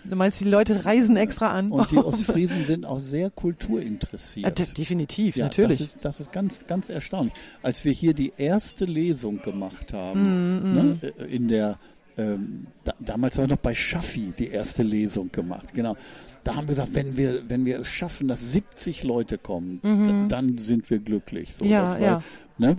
[0.08, 1.72] Du meinst, die Leute reisen extra an?
[1.72, 4.60] Und die Ostfriesen sind auch sehr Ja, kulturinteressiert.
[4.60, 5.80] de definitiv, Ja, natürlich.
[5.80, 7.34] Das ist, das ist ganz, ganz erstaunlich.
[7.64, 11.80] Als wir hier die erste Lesung gemacht Mm, haben, ne, äh, in der,
[12.18, 15.96] ähm, da, damals wir noch bei Schaffi die erste Lesung gemacht, genau.
[16.44, 20.28] Da haben wir gesagt, wenn wir, wenn wir es schaffen, dass 70 Leute kommen, d-
[20.30, 21.56] dann sind wir glücklich.
[21.56, 21.72] So, Mhm.
[21.72, 22.22] Ja, war, ja.
[22.58, 22.78] Ne,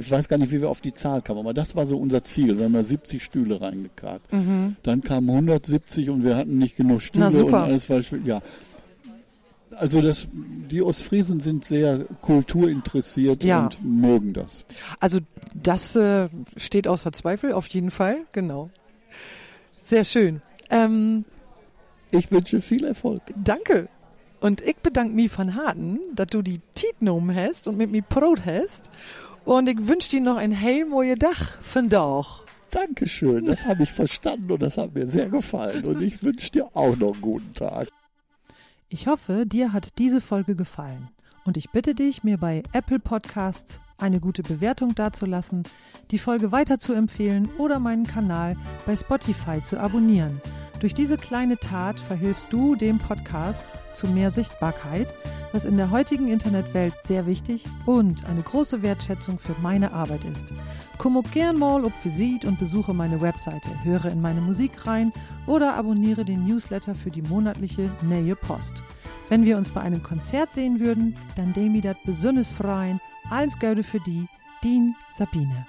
[0.00, 2.24] ich weiß gar nicht, wie wir auf die Zahl kamen, aber das war so unser
[2.24, 2.56] Ziel.
[2.58, 4.22] Wir haben da 70 Stühle reingekarrt.
[4.82, 7.32] Dann kamen 170 und wir hatten nicht genug Stühle Mhm.
[7.32, 8.40] Na, und alles war ja.
[9.78, 13.64] Also das, die Ostfriesen sind sehr kulturinteressiert Ja.
[13.64, 14.64] und mögen das.
[15.00, 15.20] Also
[15.54, 18.70] das äh, steht außer Zweifel, auf jeden Fall, genau.
[19.82, 20.42] Sehr schön.
[20.70, 21.24] Ähm,
[22.10, 23.20] Ich wünsche viel Erfolg.
[23.36, 23.88] danke.
[24.40, 28.02] Und ich bedanke mich von Harten, dass du die Tiet genommen hast und mit mir
[28.02, 28.90] Brot hast.
[29.44, 32.42] Und ich wünsche dir noch ein heilmoje Dach von Dauch.
[32.70, 35.84] Dankeschön, das habe ich verstanden und das hat mir sehr gefallen.
[35.84, 37.88] Und ich wünsche dir auch noch einen guten Tag.
[38.88, 41.08] Ich hoffe, dir hat diese Folge gefallen.
[41.44, 45.64] Und ich bitte dich, mir bei Apple Podcasts eine gute Bewertung dazulassen,
[46.12, 48.56] die Folge weiter zu empfehlen oder meinen Kanal
[48.86, 50.40] bei Spotify zu abonnieren.
[50.80, 55.12] Durch diese kleine Tat verhilfst du dem Podcast zu mehr Sichtbarkeit,
[55.52, 60.52] was in der heutigen Internetwelt sehr wichtig und eine große Wertschätzung für meine Arbeit ist.
[60.98, 65.12] Komm auch gern mal auf Visit und besuche meine Webseite, höre in meine Musik rein
[65.46, 68.82] oder abonniere den Newsletter für die monatliche Nähe Post.
[69.28, 73.00] Wenn wir uns bei einem Konzert sehen würden, dann demi dat besonders freien.
[73.30, 74.26] Alles Gute für die,
[74.62, 75.66] Dean Sabine.